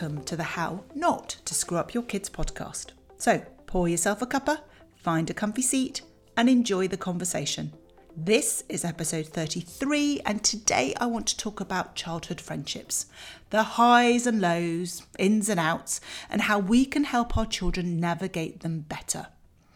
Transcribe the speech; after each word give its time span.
Welcome 0.00 0.24
to 0.24 0.36
the 0.36 0.42
How 0.42 0.82
Not 0.94 1.28
to 1.44 1.52
Screw 1.52 1.76
Up 1.76 1.92
Your 1.92 2.02
Kids 2.02 2.30
podcast. 2.30 2.92
So, 3.18 3.44
pour 3.66 3.86
yourself 3.86 4.22
a 4.22 4.26
cuppa, 4.26 4.62
find 4.96 5.28
a 5.28 5.34
comfy 5.34 5.60
seat, 5.60 6.00
and 6.38 6.48
enjoy 6.48 6.88
the 6.88 6.96
conversation. 6.96 7.74
This 8.16 8.64
is 8.70 8.82
episode 8.82 9.26
33, 9.26 10.22
and 10.24 10.42
today 10.42 10.94
I 10.98 11.04
want 11.04 11.26
to 11.26 11.36
talk 11.36 11.60
about 11.60 11.96
childhood 11.96 12.40
friendships 12.40 13.06
the 13.50 13.62
highs 13.62 14.26
and 14.26 14.40
lows, 14.40 15.02
ins 15.18 15.50
and 15.50 15.60
outs, 15.60 16.00
and 16.30 16.40
how 16.42 16.58
we 16.58 16.86
can 16.86 17.04
help 17.04 17.36
our 17.36 17.44
children 17.44 18.00
navigate 18.00 18.60
them 18.60 18.86
better. 18.88 19.26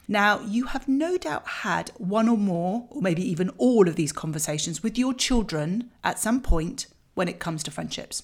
Now, 0.08 0.40
you 0.40 0.68
have 0.68 0.88
no 0.88 1.18
doubt 1.18 1.46
had 1.46 1.90
one 1.98 2.30
or 2.30 2.38
more, 2.38 2.86
or 2.88 3.02
maybe 3.02 3.30
even 3.30 3.50
all 3.58 3.88
of 3.88 3.96
these 3.96 4.12
conversations 4.12 4.82
with 4.82 4.96
your 4.96 5.12
children 5.12 5.90
at 6.02 6.18
some 6.18 6.40
point 6.40 6.86
when 7.12 7.28
it 7.28 7.40
comes 7.40 7.62
to 7.64 7.70
friendships. 7.70 8.22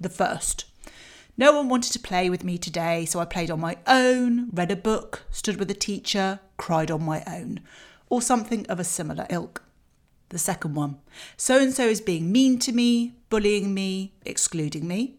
The 0.00 0.10
first, 0.10 0.64
no 1.38 1.52
one 1.52 1.68
wanted 1.68 1.92
to 1.92 1.98
play 1.98 2.30
with 2.30 2.44
me 2.44 2.56
today, 2.56 3.04
so 3.04 3.20
I 3.20 3.26
played 3.26 3.50
on 3.50 3.60
my 3.60 3.76
own, 3.86 4.48
read 4.52 4.70
a 4.70 4.76
book, 4.76 5.24
stood 5.30 5.56
with 5.58 5.70
a 5.70 5.74
teacher, 5.74 6.40
cried 6.56 6.90
on 6.90 7.04
my 7.04 7.22
own, 7.26 7.60
or 8.08 8.22
something 8.22 8.66
of 8.66 8.80
a 8.80 8.84
similar 8.84 9.26
ilk. 9.28 9.62
The 10.30 10.38
second 10.38 10.74
one, 10.74 10.98
so 11.36 11.60
and 11.60 11.72
so 11.72 11.86
is 11.86 12.00
being 12.00 12.32
mean 12.32 12.58
to 12.60 12.72
me, 12.72 13.16
bullying 13.28 13.74
me, 13.74 14.14
excluding 14.24 14.88
me. 14.88 15.16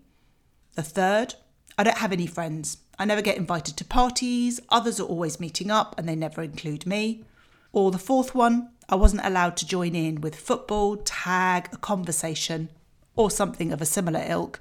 The 0.74 0.84
third, 0.84 1.36
I 1.78 1.84
don't 1.84 2.00
have 2.00 2.12
any 2.12 2.28
friends. 2.28 2.78
I 3.00 3.06
never 3.06 3.22
get 3.22 3.38
invited 3.38 3.78
to 3.78 3.86
parties, 3.86 4.60
others 4.70 5.00
are 5.00 5.04
always 5.04 5.40
meeting 5.40 5.70
up 5.70 5.96
and 5.98 6.10
they 6.10 6.16
never 6.16 6.42
include 6.42 6.88
me. 6.88 7.24
Or 7.72 7.92
the 7.92 8.00
fourth 8.00 8.34
one, 8.34 8.72
I 8.90 8.96
wasn't 8.96 9.26
allowed 9.26 9.56
to 9.58 9.68
join 9.68 9.94
in 9.94 10.22
with 10.22 10.36
football, 10.36 10.98
tag, 10.98 11.70
a 11.72 11.78
conversation, 11.78 12.70
or 13.18 13.30
something 13.30 13.74
of 13.74 13.82
a 13.82 13.86
similar 13.86 14.24
ilk, 14.26 14.60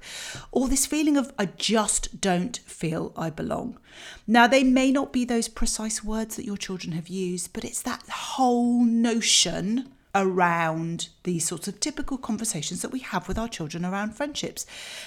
or 0.51 0.67
this 0.67 0.85
feeling 0.85 1.15
of 1.15 1.31
I 1.39 1.45
just 1.45 2.19
don't 2.19 2.57
feel 2.57 3.13
I 3.15 3.29
belong. 3.29 3.79
Now, 4.25 4.47
they 4.47 4.63
may 4.63 4.91
not 4.91 5.13
be 5.13 5.23
those 5.23 5.47
precise 5.47 6.03
words 6.03 6.35
that 6.35 6.45
your 6.45 6.57
children 6.57 6.91
have 6.93 7.07
used, 7.07 7.53
but 7.53 7.63
it's 7.63 7.81
that 7.83 8.03
whole 8.09 8.83
notion 8.83 9.93
around 10.13 11.09
these 11.23 11.47
sorts 11.47 11.67
of 11.67 11.79
typical 11.79 12.17
conversations 12.17 12.81
that 12.81 12.91
we 12.91 12.99
have 12.99 13.27
with 13.27 13.37
our 13.37 13.47
children 13.47 13.85
around 13.85 14.15
friendships. 14.15 14.65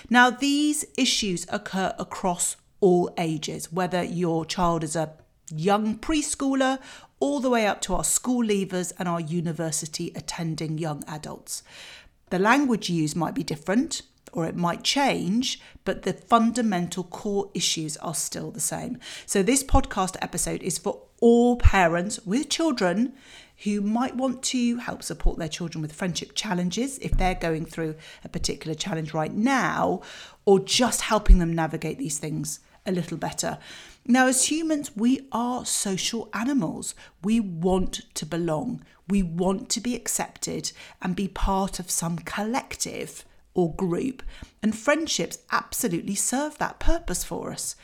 Now, 0.09 0.31
these 0.31 0.85
issues 0.97 1.47
occur 1.51 1.93
across 1.99 2.57
all 2.81 3.13
ages, 3.19 3.73
whether 3.73 4.03
your 4.03 4.45
child 4.45 4.85
is 4.85 4.97
a 4.97 5.13
young 5.55 5.99
preschooler 5.99 6.79
all 7.19 7.41
the 7.41 7.51
way 7.51 7.67
up 7.67 7.81
to 7.83 7.95
our 7.95 8.05
school 8.05 8.43
leavers 8.43 8.93
and 8.99 9.07
our 9.09 9.21
university 9.21 10.13
attending 10.15 10.79
young 10.79 11.05
adults. 11.07 11.63
The 12.31 12.39
language 12.39 12.89
used 12.89 13.17
might 13.17 13.35
be 13.35 13.43
different 13.43 14.03
or 14.33 14.47
it 14.47 14.57
might 14.57 14.85
change, 14.85 15.61
but 15.85 16.03
the 16.03 16.13
fundamental 16.13 17.05
core 17.05 17.51
issues 17.55 17.97
are 17.99 18.15
still 18.15 18.51
the 18.51 18.61
same. 18.61 18.99
So, 19.27 19.43
this 19.43 19.65
podcast 19.65 20.17
episode 20.23 20.63
is 20.63 20.79
for 20.79 21.03
all 21.21 21.57
parents 21.57 22.21
with 22.25 22.49
children 22.49 23.15
who 23.65 23.81
might 23.81 24.17
want 24.17 24.43
to 24.43 24.77
help 24.77 25.03
support 25.03 25.39
their 25.39 25.49
children 25.49 25.83
with 25.83 25.93
friendship 25.93 26.35
challenges 26.35 26.99
if 26.99 27.13
they're 27.13 27.35
going 27.35 27.67
through 27.67 27.95
a 28.25 28.29
particular 28.29 28.75
challenge 28.75 29.13
right 29.13 29.35
now, 29.35 30.01
or 30.45 30.61
just 30.61 31.03
helping 31.03 31.39
them 31.39 31.53
navigate 31.53 31.99
these 31.99 32.19
things 32.19 32.61
a 32.87 32.93
little 32.93 33.19
better. 33.19 33.59
Now, 34.07 34.27
as 34.27 34.47
humans, 34.47 34.97
we 34.97 35.29
are 35.31 35.65
social 35.65 36.29
animals. 36.33 36.95
We 37.23 37.39
want 37.39 38.03
to 38.15 38.27
belong. 38.27 38.83
We 39.09 39.23
want 39.23 39.69
to 39.71 39.81
be 39.81 39.95
accepted 39.95 40.73
and 41.03 41.15
be 41.15 41.29
part 41.29 41.79
of 41.79 41.91
some 41.91 42.19
collective 42.19 43.25
or 43.55 43.75
group. 43.75 44.23
And 44.63 44.77
friendships 44.77 45.39
absolutely 45.51 46.15
serve 46.15 46.59
that 46.59 46.79
purpose 46.79 47.25
for 47.25 47.53
us. 47.53 47.77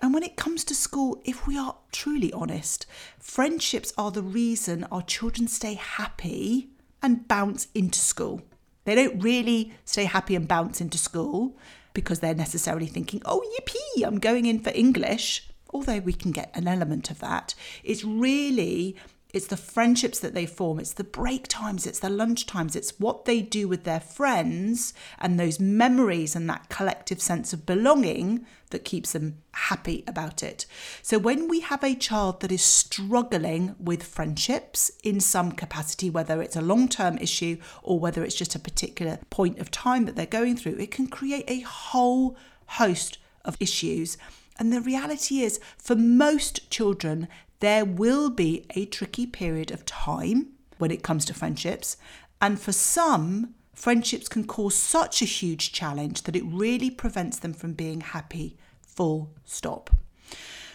And 0.00 0.12
when 0.12 0.22
it 0.22 0.36
comes 0.36 0.64
to 0.64 0.74
school, 0.74 1.20
if 1.24 1.46
we 1.46 1.58
are 1.58 1.76
truly 1.92 2.32
honest, 2.32 2.86
friendships 3.18 3.92
are 3.96 4.10
the 4.10 4.22
reason 4.22 4.84
our 4.84 5.02
children 5.02 5.48
stay 5.48 5.74
happy 5.74 6.70
and 7.02 7.26
bounce 7.28 7.68
into 7.74 7.98
school. 7.98 8.42
They 8.84 8.94
don't 8.94 9.22
really 9.22 9.72
stay 9.84 10.04
happy 10.04 10.34
and 10.34 10.46
bounce 10.46 10.80
into 10.80 10.98
school 10.98 11.56
because 11.94 12.20
they're 12.20 12.34
necessarily 12.34 12.86
thinking, 12.86 13.22
oh, 13.24 13.42
yippee, 13.58 14.06
I'm 14.06 14.18
going 14.18 14.46
in 14.46 14.60
for 14.60 14.70
English. 14.74 15.48
Although 15.74 15.98
we 15.98 16.12
can 16.12 16.30
get 16.30 16.50
an 16.54 16.68
element 16.68 17.10
of 17.10 17.18
that, 17.18 17.54
it's 17.82 18.04
really 18.04 18.96
it's 19.34 19.48
the 19.48 19.56
friendships 19.56 20.20
that 20.20 20.32
they 20.32 20.46
form, 20.46 20.78
it's 20.78 20.92
the 20.92 21.02
break 21.02 21.48
times, 21.48 21.88
it's 21.88 21.98
the 21.98 22.08
lunch 22.08 22.46
times, 22.46 22.76
it's 22.76 23.00
what 23.00 23.24
they 23.24 23.42
do 23.42 23.66
with 23.66 23.82
their 23.82 23.98
friends 23.98 24.94
and 25.18 25.40
those 25.40 25.58
memories 25.58 26.36
and 26.36 26.48
that 26.48 26.68
collective 26.68 27.20
sense 27.20 27.52
of 27.52 27.66
belonging 27.66 28.46
that 28.70 28.84
keeps 28.84 29.10
them 29.10 29.38
happy 29.50 30.04
about 30.06 30.44
it. 30.44 30.66
So 31.02 31.18
when 31.18 31.48
we 31.48 31.60
have 31.60 31.82
a 31.82 31.96
child 31.96 32.42
that 32.42 32.52
is 32.52 32.62
struggling 32.62 33.74
with 33.80 34.04
friendships 34.04 34.92
in 35.02 35.18
some 35.18 35.50
capacity, 35.50 36.08
whether 36.08 36.40
it's 36.40 36.54
a 36.54 36.62
long 36.62 36.86
term 36.88 37.18
issue 37.18 37.56
or 37.82 37.98
whether 37.98 38.22
it's 38.22 38.36
just 38.36 38.54
a 38.54 38.60
particular 38.60 39.18
point 39.30 39.58
of 39.58 39.72
time 39.72 40.04
that 40.04 40.14
they're 40.14 40.26
going 40.26 40.56
through, 40.56 40.76
it 40.78 40.92
can 40.92 41.08
create 41.08 41.44
a 41.48 41.60
whole 41.62 42.36
host 42.66 43.18
of 43.44 43.56
issues. 43.58 44.16
And 44.58 44.72
the 44.72 44.80
reality 44.80 45.40
is, 45.40 45.60
for 45.76 45.96
most 45.96 46.70
children, 46.70 47.28
there 47.60 47.84
will 47.84 48.30
be 48.30 48.66
a 48.74 48.86
tricky 48.86 49.26
period 49.26 49.70
of 49.70 49.86
time 49.86 50.52
when 50.78 50.90
it 50.90 51.02
comes 51.02 51.24
to 51.26 51.34
friendships. 51.34 51.96
And 52.40 52.60
for 52.60 52.72
some, 52.72 53.54
friendships 53.74 54.28
can 54.28 54.46
cause 54.46 54.74
such 54.74 55.22
a 55.22 55.26
huge 55.26 55.72
challenge 55.72 56.22
that 56.22 56.36
it 56.36 56.44
really 56.44 56.90
prevents 56.90 57.38
them 57.38 57.52
from 57.52 57.72
being 57.72 58.00
happy, 58.00 58.56
full 58.80 59.30
stop. 59.44 59.90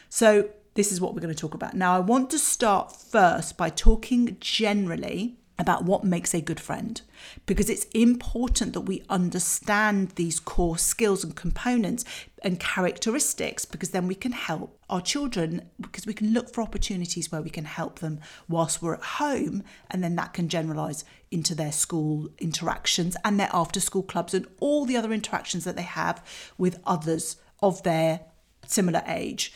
So, 0.10 0.50
this 0.76 0.92
is 0.92 1.02
what 1.02 1.14
we're 1.14 1.22
going 1.22 1.34
to 1.34 1.40
talk 1.40 1.56
about. 1.56 1.74
Now, 1.74 1.96
I 1.96 2.00
want 2.00 2.30
to 2.30 2.40
start 2.40 2.96
first 2.96 3.58
by 3.58 3.70
talking 3.70 4.38
generally 4.40 5.39
about 5.60 5.84
what 5.84 6.06
makes 6.06 6.34
a 6.34 6.42
good 6.42 6.60
friend 6.60 7.02
because 7.46 7.70
it's 7.70 7.84
important 7.94 8.72
that 8.74 8.82
we 8.82 9.04
understand 9.10 10.10
these 10.12 10.40
core 10.40 10.78
skills 10.78 11.22
and 11.24 11.36
components 11.36 12.06
and 12.42 12.62
characteristics 12.62 13.66
because 13.66 13.90
then 13.90 14.08
we 14.08 14.16
can 14.16 14.32
help 14.32 14.80
our 14.90 15.02
children 15.02 15.70
because 15.80 16.06
we 16.06 16.14
can 16.14 16.34
look 16.34 16.50
for 16.50 16.62
opportunities 16.62 17.30
where 17.30 17.42
we 17.42 17.50
can 17.50 17.66
help 17.66 18.00
them 18.00 18.22
whilst 18.48 18.82
we're 18.82 18.94
at 18.94 19.04
home 19.04 19.62
and 19.92 20.02
then 20.02 20.16
that 20.16 20.34
can 20.34 20.48
generalize 20.48 21.04
into 21.30 21.54
their 21.54 21.74
school 21.74 22.30
interactions 22.40 23.18
and 23.26 23.38
their 23.38 23.50
after 23.52 23.82
school 23.82 24.04
clubs 24.04 24.34
and 24.34 24.48
all 24.62 24.86
the 24.86 24.96
other 24.96 25.12
interactions 25.12 25.66
that 25.66 25.76
they 25.76 25.82
have 25.82 26.26
with 26.58 26.80
others 26.86 27.36
of 27.62 27.84
their 27.84 28.22
similar 28.66 29.04
age. 29.08 29.54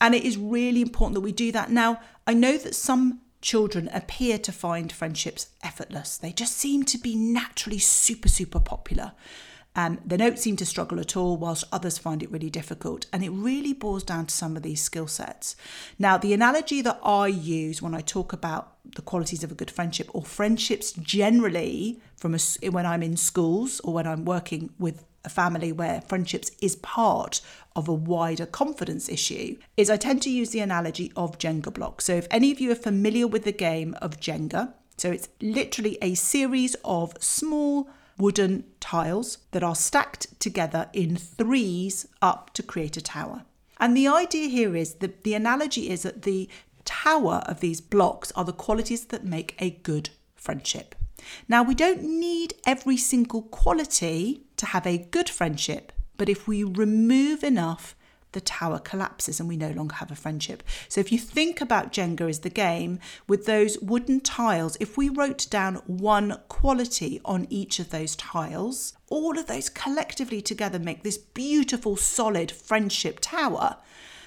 And 0.00 0.14
it 0.14 0.24
is 0.24 0.36
really 0.36 0.82
important 0.82 1.14
that 1.14 1.20
we 1.20 1.32
do 1.32 1.52
that. 1.52 1.70
Now 1.70 2.00
i 2.26 2.34
know 2.34 2.58
that 2.58 2.74
some 2.74 3.20
children 3.40 3.88
appear 3.92 4.38
to 4.38 4.52
find 4.52 4.92
friendships 4.92 5.48
effortless. 5.62 6.16
They 6.18 6.32
just 6.32 6.56
seem 6.56 6.84
to 6.84 6.98
be 6.98 7.14
naturally 7.14 7.78
super, 7.78 8.28
super 8.28 8.60
popular. 8.60 9.12
Um, 9.76 10.00
they 10.06 10.16
don't 10.16 10.38
seem 10.38 10.56
to 10.56 10.66
struggle 10.66 10.98
at 10.98 11.16
all, 11.18 11.36
whilst 11.36 11.64
others 11.70 11.98
find 11.98 12.22
it 12.22 12.30
really 12.30 12.48
difficult. 12.48 13.04
And 13.12 13.22
it 13.22 13.28
really 13.28 13.74
boils 13.74 14.02
down 14.02 14.26
to 14.26 14.34
some 14.34 14.56
of 14.56 14.62
these 14.62 14.80
skill 14.80 15.06
sets. 15.06 15.54
Now, 15.98 16.16
the 16.16 16.32
analogy 16.32 16.80
that 16.80 16.98
I 17.04 17.26
use 17.26 17.82
when 17.82 17.94
I 17.94 18.00
talk 18.00 18.32
about 18.32 18.72
the 18.94 19.02
qualities 19.02 19.44
of 19.44 19.52
a 19.52 19.54
good 19.54 19.70
friendship 19.70 20.08
or 20.14 20.22
friendships 20.22 20.92
generally 20.92 22.00
from 22.16 22.34
a, 22.34 22.68
when 22.70 22.86
I'm 22.86 23.02
in 23.02 23.18
schools 23.18 23.80
or 23.80 23.92
when 23.92 24.06
I'm 24.06 24.24
working 24.24 24.70
with 24.78 25.04
a 25.26 25.28
family 25.28 25.72
where 25.72 26.00
friendships 26.02 26.50
is 26.62 26.76
part 26.76 27.40
of 27.74 27.88
a 27.88 27.92
wider 27.92 28.46
confidence 28.46 29.08
issue 29.08 29.58
is 29.76 29.90
I 29.90 29.96
tend 29.96 30.22
to 30.22 30.30
use 30.30 30.50
the 30.50 30.60
analogy 30.60 31.12
of 31.16 31.38
Jenga 31.38 31.74
blocks. 31.74 32.06
So 32.06 32.14
if 32.14 32.26
any 32.30 32.50
of 32.52 32.60
you 32.60 32.72
are 32.72 32.76
familiar 32.76 33.26
with 33.26 33.44
the 33.44 33.52
game 33.52 33.94
of 34.00 34.20
Jenga, 34.20 34.72
so 34.96 35.10
it's 35.10 35.28
literally 35.42 35.98
a 36.00 36.14
series 36.14 36.74
of 36.84 37.12
small 37.20 37.90
wooden 38.16 38.64
tiles 38.80 39.38
that 39.50 39.62
are 39.62 39.74
stacked 39.74 40.40
together 40.40 40.88
in 40.94 41.16
threes 41.16 42.06
up 42.22 42.52
to 42.54 42.62
create 42.62 42.96
a 42.96 43.02
tower. 43.02 43.44
And 43.78 43.94
the 43.94 44.08
idea 44.08 44.48
here 44.48 44.74
is 44.74 44.94
that 44.94 45.22
the 45.24 45.34
analogy 45.34 45.90
is 45.90 46.04
that 46.04 46.22
the 46.22 46.48
tower 46.86 47.42
of 47.46 47.60
these 47.60 47.82
blocks 47.82 48.32
are 48.32 48.44
the 48.44 48.54
qualities 48.54 49.04
that 49.06 49.24
make 49.24 49.54
a 49.58 49.70
good 49.70 50.08
friendship. 50.34 50.94
Now, 51.48 51.62
we 51.62 51.74
don't 51.74 52.02
need 52.02 52.54
every 52.64 52.96
single 52.96 53.42
quality 53.42 54.45
to 54.56 54.66
have 54.66 54.86
a 54.86 54.98
good 54.98 55.28
friendship, 55.28 55.92
but 56.16 56.28
if 56.28 56.48
we 56.48 56.64
remove 56.64 57.42
enough, 57.42 57.94
the 58.32 58.40
tower 58.42 58.78
collapses 58.78 59.40
and 59.40 59.48
we 59.48 59.56
no 59.56 59.70
longer 59.70 59.94
have 59.94 60.10
a 60.10 60.14
friendship. 60.14 60.62
So, 60.88 61.00
if 61.00 61.10
you 61.10 61.18
think 61.18 61.60
about 61.60 61.90
Jenga 61.90 62.28
as 62.28 62.40
the 62.40 62.50
game, 62.50 62.98
with 63.26 63.46
those 63.46 63.78
wooden 63.78 64.20
tiles, 64.20 64.76
if 64.78 64.98
we 64.98 65.08
wrote 65.08 65.46
down 65.48 65.76
one 65.86 66.40
quality 66.48 67.18
on 67.24 67.46
each 67.48 67.78
of 67.78 67.90
those 67.90 68.14
tiles, 68.14 68.92
all 69.08 69.38
of 69.38 69.46
those 69.46 69.70
collectively 69.70 70.42
together 70.42 70.78
make 70.78 71.02
this 71.02 71.16
beautiful, 71.16 71.96
solid 71.96 72.50
friendship 72.50 73.20
tower. 73.20 73.78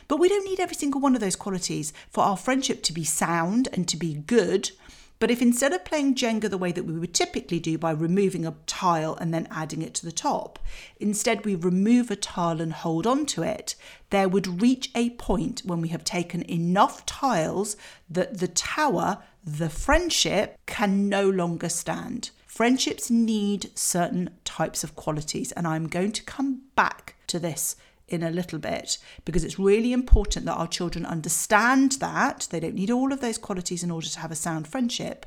But 0.08 0.20
we 0.20 0.28
don't 0.28 0.46
need 0.46 0.60
every 0.60 0.76
single 0.76 1.02
one 1.02 1.14
of 1.14 1.22
those 1.22 1.36
qualities 1.36 1.94
for 2.10 2.24
our 2.24 2.38
friendship 2.38 2.82
to 2.84 2.94
be 2.94 3.04
sound 3.04 3.70
and 3.74 3.88
to 3.88 3.96
be 3.96 4.16
good 4.16 4.72
But 5.20 5.30
if 5.30 5.42
instead 5.42 5.74
of 5.74 5.84
playing 5.84 6.16
Jenga 6.16 6.50
the 6.50 6.58
way 6.58 6.72
that 6.72 6.86
we 6.86 6.98
would 6.98 7.14
typically 7.14 7.60
do 7.60 7.78
by 7.78 7.92
removing 7.92 8.46
a 8.46 8.56
tile 8.66 9.16
and 9.16 9.34
then 9.34 9.50
adding 9.52 9.82
it 9.82 9.94
to 9.96 10.06
the 10.06 10.14
top, 10.14 10.60
instead 10.98 11.44
we 11.44 11.56
remove 11.56 12.10
a 12.10 12.16
tile 12.16 12.62
and 12.62 12.72
hold 12.72 13.06
on 13.06 13.26
to 13.28 13.44
it, 13.44 13.76
there 14.12 14.30
would 14.30 14.62
reach 14.62 14.90
a 14.96 15.10
point 15.12 15.62
when 15.66 15.82
we 15.82 15.90
have 15.90 16.06
taken 16.06 16.50
enough 16.50 17.06
tiles 17.06 17.76
that 18.10 18.38
the 18.38 18.48
tower, 18.48 19.18
the 19.44 19.70
friendship, 19.70 20.58
can 20.66 21.10
no 21.10 21.30
longer 21.30 21.68
stand. 21.68 22.32
Friendships 22.48 23.10
need 23.10 23.78
certain 23.78 24.30
types 24.46 24.86
of 24.86 24.96
qualities, 24.96 25.52
and 25.52 25.68
I'm 25.68 25.88
going 25.88 26.14
to 26.14 26.24
come 26.24 26.62
back 26.76 27.16
to 27.28 27.40
this 27.40 27.76
in 28.10 28.24
a 28.24 28.32
little 28.32 28.60
bit 28.60 28.98
because 29.26 29.44
it's 29.44 29.60
really 29.60 29.94
important 29.94 30.46
that 30.46 30.56
our 30.56 30.68
children 30.68 31.06
understand 31.06 31.94
that 31.94 32.48
they 32.52 32.60
don't 32.60 32.76
need 32.76 32.92
all 32.92 33.14
of 33.14 33.22
those 33.22 33.38
qualities 33.38 33.84
in 33.84 33.92
order 33.92 34.08
to 34.08 34.20
have 34.20 34.32
a 34.32 34.36
sound 34.36 34.68
friendship 34.68 35.26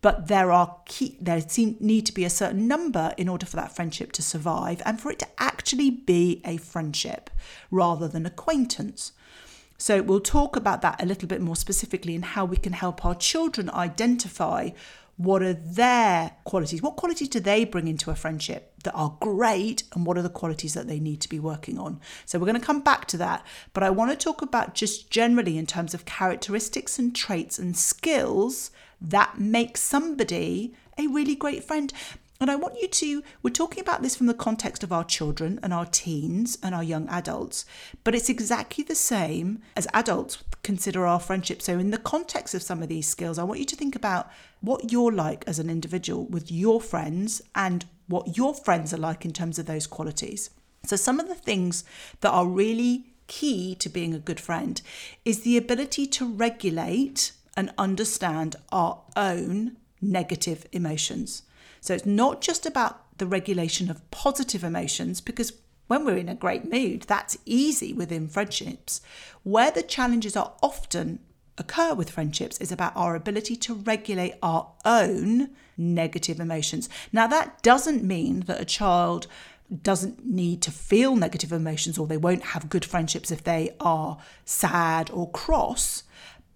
but 0.00 0.28
there 0.28 0.52
are 0.52 0.76
key 0.84 1.16
there 1.20 1.40
seem 1.40 1.76
need 1.80 2.06
to 2.06 2.12
be 2.12 2.24
a 2.24 2.30
certain 2.30 2.68
number 2.68 3.14
in 3.16 3.28
order 3.28 3.46
for 3.46 3.56
that 3.56 3.74
friendship 3.74 4.12
to 4.12 4.22
survive 4.22 4.82
and 4.84 5.00
for 5.00 5.10
it 5.10 5.18
to 5.18 5.26
actually 5.38 5.90
be 5.90 6.40
a 6.44 6.56
friendship 6.56 7.30
rather 7.70 8.08
than 8.08 8.26
acquaintance. 8.26 9.12
So 9.78 10.02
we'll 10.02 10.20
talk 10.20 10.56
about 10.56 10.82
that 10.82 11.02
a 11.02 11.06
little 11.06 11.28
bit 11.28 11.40
more 11.40 11.56
specifically 11.56 12.14
and 12.14 12.24
how 12.24 12.44
we 12.44 12.56
can 12.56 12.72
help 12.72 13.04
our 13.04 13.14
children 13.14 13.68
identify 13.70 14.70
what 15.16 15.42
are 15.42 15.54
their 15.54 16.32
qualities? 16.44 16.82
What 16.82 16.96
qualities 16.96 17.28
do 17.28 17.40
they 17.40 17.64
bring 17.64 17.86
into 17.86 18.10
a 18.10 18.14
friendship 18.14 18.72
that 18.82 18.94
are 18.94 19.16
great? 19.20 19.84
And 19.94 20.04
what 20.04 20.18
are 20.18 20.22
the 20.22 20.28
qualities 20.28 20.74
that 20.74 20.88
they 20.88 20.98
need 20.98 21.20
to 21.20 21.28
be 21.28 21.38
working 21.38 21.78
on? 21.78 22.00
So, 22.26 22.38
we're 22.38 22.46
going 22.46 22.60
to 22.60 22.66
come 22.66 22.80
back 22.80 23.06
to 23.06 23.16
that. 23.18 23.46
But 23.72 23.82
I 23.82 23.90
want 23.90 24.10
to 24.10 24.16
talk 24.16 24.42
about 24.42 24.74
just 24.74 25.10
generally 25.10 25.56
in 25.56 25.66
terms 25.66 25.94
of 25.94 26.04
characteristics 26.04 26.98
and 26.98 27.14
traits 27.14 27.58
and 27.58 27.76
skills 27.76 28.70
that 29.00 29.38
make 29.38 29.76
somebody 29.76 30.74
a 30.98 31.06
really 31.06 31.34
great 31.34 31.64
friend. 31.64 31.92
And 32.40 32.50
I 32.50 32.56
want 32.56 32.80
you 32.80 32.88
to, 32.88 33.22
we're 33.42 33.50
talking 33.50 33.80
about 33.80 34.02
this 34.02 34.16
from 34.16 34.26
the 34.26 34.34
context 34.34 34.82
of 34.82 34.92
our 34.92 35.04
children 35.04 35.60
and 35.62 35.72
our 35.72 35.86
teens 35.86 36.58
and 36.62 36.74
our 36.74 36.82
young 36.82 37.08
adults, 37.08 37.64
but 38.02 38.14
it's 38.14 38.28
exactly 38.28 38.82
the 38.82 38.96
same 38.96 39.62
as 39.76 39.86
adults 39.94 40.42
consider 40.62 41.06
our 41.06 41.20
friendship. 41.20 41.62
So, 41.62 41.78
in 41.78 41.90
the 41.90 41.98
context 41.98 42.54
of 42.54 42.62
some 42.62 42.82
of 42.82 42.88
these 42.88 43.06
skills, 43.06 43.38
I 43.38 43.44
want 43.44 43.60
you 43.60 43.66
to 43.66 43.76
think 43.76 43.94
about 43.94 44.30
what 44.60 44.90
you're 44.90 45.12
like 45.12 45.44
as 45.46 45.60
an 45.60 45.70
individual 45.70 46.26
with 46.26 46.50
your 46.50 46.80
friends 46.80 47.40
and 47.54 47.84
what 48.08 48.36
your 48.36 48.52
friends 48.52 48.92
are 48.92 48.98
like 48.98 49.24
in 49.24 49.32
terms 49.32 49.58
of 49.58 49.66
those 49.66 49.86
qualities. 49.86 50.50
So, 50.84 50.96
some 50.96 51.20
of 51.20 51.28
the 51.28 51.34
things 51.36 51.84
that 52.20 52.30
are 52.30 52.46
really 52.46 53.06
key 53.26 53.74
to 53.76 53.88
being 53.88 54.12
a 54.12 54.18
good 54.18 54.40
friend 54.40 54.82
is 55.24 55.42
the 55.42 55.56
ability 55.56 56.06
to 56.08 56.26
regulate 56.26 57.32
and 57.56 57.72
understand 57.78 58.56
our 58.72 59.00
own 59.16 59.76
negative 60.02 60.66
emotions. 60.72 61.42
So 61.84 61.92
it's 61.92 62.06
not 62.06 62.40
just 62.40 62.64
about 62.64 63.18
the 63.18 63.26
regulation 63.26 63.90
of 63.90 64.10
positive 64.10 64.64
emotions, 64.64 65.20
because 65.20 65.52
when 65.86 66.06
we're 66.06 66.16
in 66.16 66.30
a 66.30 66.34
great 66.34 66.64
mood, 66.72 67.02
that's 67.02 67.36
easy 67.44 67.92
within 67.92 68.26
friendships. 68.26 69.02
Where 69.42 69.70
the 69.70 69.82
challenges 69.82 70.34
are 70.34 70.54
often 70.62 71.18
occur 71.58 71.92
with 71.92 72.10
friendships 72.10 72.56
is 72.56 72.72
about 72.72 72.96
our 72.96 73.14
ability 73.14 73.56
to 73.56 73.74
regulate 73.74 74.36
our 74.42 74.72
own 74.86 75.50
negative 75.76 76.40
emotions. 76.40 76.88
Now, 77.12 77.26
that 77.26 77.62
doesn't 77.62 78.02
mean 78.02 78.40
that 78.46 78.62
a 78.62 78.64
child 78.64 79.26
doesn't 79.82 80.24
need 80.24 80.62
to 80.62 80.70
feel 80.70 81.16
negative 81.16 81.52
emotions 81.52 81.98
or 81.98 82.06
they 82.06 82.16
won't 82.16 82.44
have 82.44 82.70
good 82.70 82.86
friendships 82.86 83.30
if 83.30 83.44
they 83.44 83.76
are 83.78 84.16
sad 84.46 85.10
or 85.10 85.30
cross. 85.32 86.04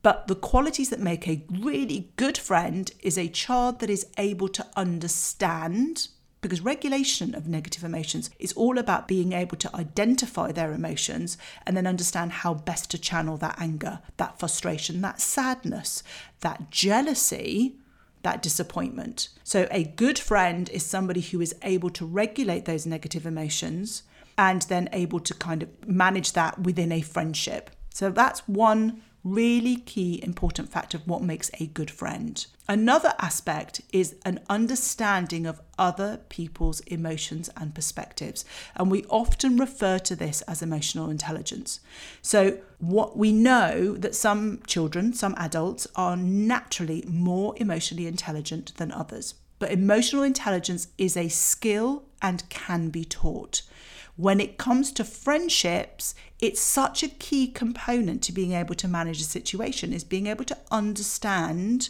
But 0.08 0.26
the 0.26 0.36
qualities 0.36 0.88
that 0.88 1.00
make 1.00 1.28
a 1.28 1.44
really 1.50 2.10
good 2.16 2.38
friend 2.38 2.90
is 3.00 3.18
a 3.18 3.28
child 3.28 3.80
that 3.80 3.90
is 3.90 4.06
able 4.16 4.48
to 4.48 4.66
understand, 4.74 6.08
because 6.40 6.62
regulation 6.62 7.34
of 7.34 7.46
negative 7.46 7.84
emotions 7.84 8.30
is 8.38 8.54
all 8.54 8.78
about 8.78 9.06
being 9.06 9.34
able 9.34 9.58
to 9.58 9.76
identify 9.76 10.50
their 10.50 10.72
emotions 10.72 11.36
and 11.66 11.76
then 11.76 11.86
understand 11.86 12.32
how 12.32 12.54
best 12.54 12.90
to 12.92 12.98
channel 12.98 13.36
that 13.36 13.60
anger, 13.60 14.00
that 14.16 14.38
frustration, 14.38 15.02
that 15.02 15.20
sadness, 15.20 16.02
that 16.40 16.70
jealousy, 16.70 17.76
that 18.22 18.40
disappointment. 18.40 19.28
So, 19.44 19.68
a 19.70 19.84
good 19.84 20.18
friend 20.18 20.70
is 20.70 20.86
somebody 20.86 21.20
who 21.20 21.42
is 21.42 21.54
able 21.62 21.90
to 21.90 22.06
regulate 22.06 22.64
those 22.64 22.86
negative 22.86 23.26
emotions 23.26 24.04
and 24.38 24.62
then 24.62 24.88
able 24.94 25.20
to 25.20 25.34
kind 25.34 25.62
of 25.62 25.86
manage 25.86 26.32
that 26.32 26.60
within 26.60 26.92
a 26.92 27.02
friendship. 27.02 27.68
So, 27.92 28.10
that's 28.10 28.48
one 28.48 29.02
really 29.24 29.76
key 29.76 30.20
important 30.22 30.68
factor 30.70 30.96
of 30.96 31.06
what 31.06 31.22
makes 31.22 31.50
a 31.60 31.66
good 31.66 31.90
friend. 31.90 32.46
Another 32.68 33.14
aspect 33.18 33.80
is 33.92 34.16
an 34.24 34.40
understanding 34.48 35.46
of 35.46 35.60
other 35.78 36.20
people's 36.28 36.80
emotions 36.80 37.48
and 37.56 37.74
perspectives. 37.74 38.44
And 38.76 38.90
we 38.90 39.04
often 39.08 39.56
refer 39.56 39.98
to 40.00 40.14
this 40.14 40.42
as 40.42 40.62
emotional 40.62 41.10
intelligence. 41.10 41.80
So, 42.20 42.58
what 42.78 43.16
we 43.16 43.32
know 43.32 43.96
that 43.96 44.14
some 44.14 44.62
children, 44.66 45.12
some 45.12 45.34
adults, 45.36 45.86
are 45.96 46.16
naturally 46.16 47.04
more 47.08 47.54
emotionally 47.56 48.06
intelligent 48.06 48.76
than 48.76 48.92
others. 48.92 49.34
But 49.58 49.72
emotional 49.72 50.22
intelligence 50.22 50.88
is 50.98 51.16
a 51.16 51.28
skill 51.28 52.04
and 52.22 52.48
can 52.48 52.90
be 52.90 53.04
taught 53.04 53.62
when 54.18 54.40
it 54.40 54.58
comes 54.58 54.90
to 54.90 55.04
friendships, 55.04 56.12
it's 56.40 56.60
such 56.60 57.04
a 57.04 57.08
key 57.08 57.46
component 57.46 58.20
to 58.20 58.32
being 58.32 58.50
able 58.50 58.74
to 58.74 58.88
manage 58.88 59.20
a 59.20 59.24
situation 59.24 59.92
is 59.92 60.02
being 60.02 60.26
able 60.26 60.44
to 60.44 60.58
understand 60.72 61.88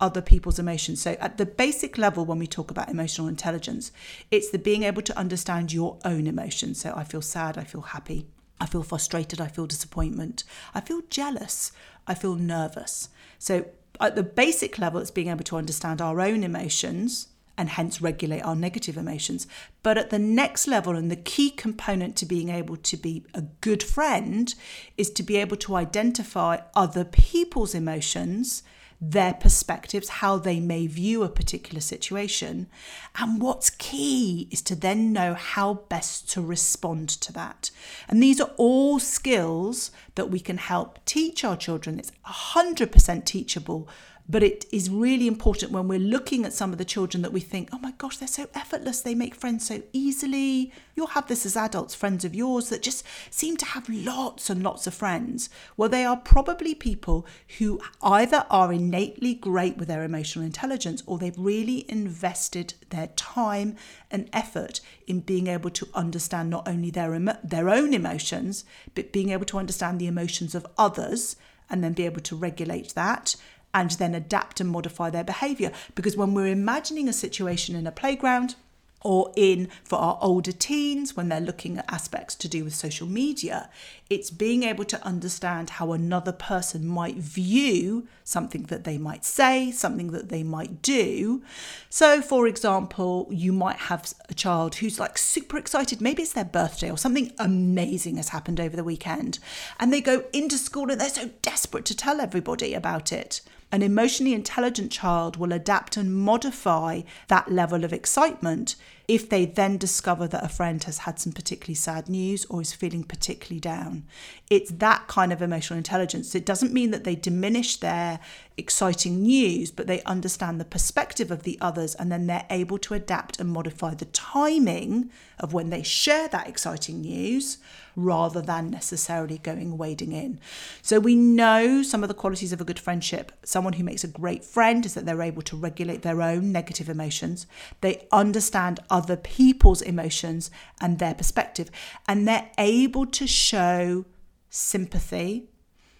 other 0.00 0.20
people's 0.20 0.58
emotions. 0.58 1.00
So, 1.00 1.12
at 1.20 1.38
the 1.38 1.46
basic 1.46 1.96
level, 1.96 2.24
when 2.24 2.40
we 2.40 2.48
talk 2.48 2.72
about 2.72 2.88
emotional 2.88 3.28
intelligence, 3.28 3.92
it's 4.28 4.50
the 4.50 4.58
being 4.58 4.82
able 4.82 5.02
to 5.02 5.16
understand 5.16 5.72
your 5.72 5.98
own 6.04 6.26
emotions. 6.26 6.80
So, 6.80 6.92
I 6.96 7.04
feel 7.04 7.22
sad, 7.22 7.56
I 7.56 7.62
feel 7.62 7.82
happy, 7.82 8.26
I 8.60 8.66
feel 8.66 8.82
frustrated, 8.82 9.40
I 9.40 9.46
feel 9.46 9.66
disappointment, 9.66 10.42
I 10.74 10.80
feel 10.80 11.02
jealous, 11.08 11.70
I 12.08 12.14
feel 12.14 12.34
nervous. 12.34 13.08
So, 13.38 13.66
at 14.00 14.16
the 14.16 14.24
basic 14.24 14.80
level, 14.80 15.00
it's 15.00 15.12
being 15.12 15.28
able 15.28 15.44
to 15.44 15.56
understand 15.56 16.02
our 16.02 16.20
own 16.20 16.42
emotions 16.42 17.28
and 17.58 17.68
hence 17.70 18.00
regulate 18.00 18.40
our 18.42 18.54
negative 18.54 18.96
emotions. 18.96 19.48
But 19.82 19.98
at 19.98 20.10
the 20.10 20.18
next 20.18 20.68
level, 20.68 20.96
and 20.96 21.10
the 21.10 21.16
key 21.16 21.50
component 21.50 22.14
to 22.16 22.26
being 22.26 22.48
able 22.48 22.76
to 22.76 22.96
be 22.96 23.24
a 23.34 23.42
good 23.60 23.82
friend 23.82 24.54
is 24.96 25.10
to 25.10 25.24
be 25.24 25.36
able 25.36 25.56
to 25.58 25.74
identify 25.74 26.60
other 26.74 27.04
people's 27.04 27.74
emotions, 27.74 28.62
their 29.00 29.34
perspectives, 29.34 30.08
how 30.08 30.38
they 30.38 30.60
may 30.60 30.86
view 30.86 31.24
a 31.24 31.28
particular 31.28 31.80
situation. 31.80 32.68
And 33.16 33.42
what's 33.42 33.70
key 33.70 34.48
is 34.52 34.62
to 34.62 34.76
then 34.76 35.12
know 35.12 35.34
how 35.34 35.74
best 35.88 36.30
to 36.30 36.40
respond 36.40 37.08
to 37.08 37.32
that. 37.32 37.70
And 38.08 38.22
these 38.22 38.40
are 38.40 38.50
all 38.56 39.00
skills 39.00 39.90
that 40.14 40.30
we 40.30 40.38
can 40.38 40.58
help 40.58 41.04
teach 41.04 41.44
our 41.44 41.56
children. 41.56 41.98
It's 41.98 42.12
100% 42.26 43.24
teachable 43.24 43.88
but 44.28 44.42
it 44.42 44.66
is 44.70 44.90
really 44.90 45.26
important 45.26 45.72
when 45.72 45.88
we're 45.88 45.98
looking 45.98 46.44
at 46.44 46.52
some 46.52 46.70
of 46.70 46.78
the 46.78 46.84
children 46.84 47.22
that 47.22 47.32
we 47.32 47.40
think, 47.40 47.70
oh 47.72 47.78
my 47.78 47.92
gosh, 47.92 48.18
they're 48.18 48.28
so 48.28 48.46
effortless. 48.54 49.00
They 49.00 49.14
make 49.14 49.34
friends 49.34 49.66
so 49.66 49.82
easily. 49.92 50.70
You'll 50.94 51.08
have 51.08 51.28
this 51.28 51.46
as 51.46 51.56
adults, 51.56 51.94
friends 51.94 52.26
of 52.26 52.34
yours 52.34 52.68
that 52.68 52.82
just 52.82 53.04
seem 53.30 53.56
to 53.56 53.64
have 53.64 53.88
lots 53.88 54.50
and 54.50 54.62
lots 54.62 54.86
of 54.86 54.92
friends. 54.92 55.48
Well, 55.78 55.88
they 55.88 56.04
are 56.04 56.16
probably 56.16 56.74
people 56.74 57.26
who 57.58 57.80
either 58.02 58.44
are 58.50 58.70
innately 58.70 59.34
great 59.34 59.78
with 59.78 59.88
their 59.88 60.04
emotional 60.04 60.44
intelligence 60.44 61.02
or 61.06 61.16
they've 61.16 61.38
really 61.38 61.90
invested 61.90 62.74
their 62.90 63.06
time 63.16 63.76
and 64.10 64.28
effort 64.34 64.82
in 65.06 65.20
being 65.20 65.46
able 65.46 65.70
to 65.70 65.88
understand 65.94 66.50
not 66.50 66.68
only 66.68 66.90
their, 66.90 67.18
their 67.42 67.70
own 67.70 67.94
emotions, 67.94 68.66
but 68.94 69.10
being 69.10 69.30
able 69.30 69.46
to 69.46 69.58
understand 69.58 69.98
the 69.98 70.06
emotions 70.06 70.54
of 70.54 70.66
others 70.76 71.36
and 71.70 71.82
then 71.82 71.92
be 71.92 72.04
able 72.04 72.20
to 72.22 72.36
regulate 72.36 72.94
that 72.94 73.36
and 73.74 73.90
then 73.92 74.14
adapt 74.14 74.60
and 74.60 74.70
modify 74.70 75.10
their 75.10 75.24
behavior. 75.24 75.72
Because 75.94 76.16
when 76.16 76.34
we're 76.34 76.46
imagining 76.46 77.08
a 77.08 77.12
situation 77.12 77.76
in 77.76 77.86
a 77.86 77.92
playground, 77.92 78.56
or 79.02 79.32
in 79.36 79.68
for 79.84 79.96
our 79.98 80.18
older 80.20 80.52
teens 80.52 81.16
when 81.16 81.28
they're 81.28 81.40
looking 81.40 81.78
at 81.78 81.92
aspects 81.92 82.34
to 82.34 82.48
do 82.48 82.64
with 82.64 82.74
social 82.74 83.06
media, 83.06 83.70
it's 84.10 84.30
being 84.30 84.62
able 84.62 84.84
to 84.84 85.04
understand 85.04 85.70
how 85.70 85.92
another 85.92 86.32
person 86.32 86.86
might 86.86 87.16
view 87.16 88.06
something 88.24 88.64
that 88.64 88.84
they 88.84 88.98
might 88.98 89.24
say, 89.24 89.70
something 89.70 90.10
that 90.10 90.28
they 90.28 90.42
might 90.42 90.82
do. 90.82 91.42
So, 91.88 92.20
for 92.20 92.46
example, 92.46 93.28
you 93.30 93.52
might 93.52 93.76
have 93.76 94.12
a 94.28 94.34
child 94.34 94.76
who's 94.76 94.98
like 94.98 95.16
super 95.16 95.58
excited, 95.58 96.00
maybe 96.00 96.22
it's 96.22 96.32
their 96.32 96.44
birthday 96.44 96.90
or 96.90 96.98
something 96.98 97.32
amazing 97.38 98.16
has 98.16 98.30
happened 98.30 98.60
over 98.60 98.76
the 98.76 98.84
weekend, 98.84 99.38
and 99.78 99.92
they 99.92 100.00
go 100.00 100.24
into 100.32 100.58
school 100.58 100.90
and 100.90 101.00
they're 101.00 101.08
so 101.08 101.30
desperate 101.42 101.84
to 101.86 101.96
tell 101.96 102.20
everybody 102.20 102.74
about 102.74 103.12
it. 103.12 103.42
An 103.70 103.82
emotionally 103.82 104.32
intelligent 104.32 104.90
child 104.90 105.36
will 105.36 105.52
adapt 105.52 105.98
and 105.98 106.14
modify 106.14 107.02
that 107.28 107.52
level 107.52 107.84
of 107.84 107.92
excitement 107.92 108.76
if 109.08 109.30
they 109.30 109.46
then 109.46 109.78
discover 109.78 110.28
that 110.28 110.44
a 110.44 110.48
friend 110.48 110.84
has 110.84 110.98
had 110.98 111.18
some 111.18 111.32
particularly 111.32 111.74
sad 111.74 112.10
news 112.10 112.44
or 112.50 112.60
is 112.60 112.74
feeling 112.74 113.02
particularly 113.02 113.58
down. 113.58 114.04
It's 114.50 114.70
that 114.70 115.06
kind 115.08 115.32
of 115.32 115.40
emotional 115.40 115.78
intelligence. 115.78 116.34
It 116.34 116.44
doesn't 116.44 116.74
mean 116.74 116.90
that 116.90 117.04
they 117.04 117.14
diminish 117.14 117.78
their 117.78 118.20
exciting 118.58 119.22
news, 119.22 119.70
but 119.70 119.86
they 119.86 120.02
understand 120.02 120.60
the 120.60 120.64
perspective 120.64 121.30
of 121.30 121.44
the 121.44 121.56
others 121.58 121.94
and 121.94 122.12
then 122.12 122.26
they're 122.26 122.46
able 122.50 122.76
to 122.78 122.92
adapt 122.92 123.40
and 123.40 123.48
modify 123.48 123.94
the 123.94 124.04
timing 124.06 125.10
of 125.38 125.54
when 125.54 125.70
they 125.70 125.82
share 125.82 126.28
that 126.28 126.48
exciting 126.48 127.00
news 127.00 127.58
rather 127.94 128.40
than 128.40 128.70
necessarily 128.70 129.38
going 129.38 129.76
wading 129.76 130.12
in. 130.12 130.38
So 130.82 131.00
we 131.00 131.16
know 131.16 131.82
some 131.82 132.02
of 132.02 132.08
the 132.08 132.14
qualities 132.14 132.52
of 132.52 132.60
a 132.60 132.64
good 132.64 132.78
friendship. 132.78 133.32
Someone 133.44 133.74
who 133.74 133.84
makes 133.84 134.04
a 134.04 134.08
great 134.08 134.44
friend 134.44 134.84
is 134.86 134.94
that 134.94 135.04
they're 135.04 135.22
able 135.22 135.42
to 135.42 135.56
regulate 135.56 136.02
their 136.02 136.22
own 136.22 136.52
negative 136.52 136.88
emotions. 136.88 137.46
They 137.80 138.06
understand 138.12 138.80
other 138.98 139.16
people's 139.16 139.80
emotions 139.80 140.50
and 140.80 140.98
their 140.98 141.14
perspective, 141.14 141.70
and 142.08 142.26
they're 142.26 142.50
able 142.58 143.06
to 143.06 143.26
show 143.26 144.04
sympathy 144.50 145.48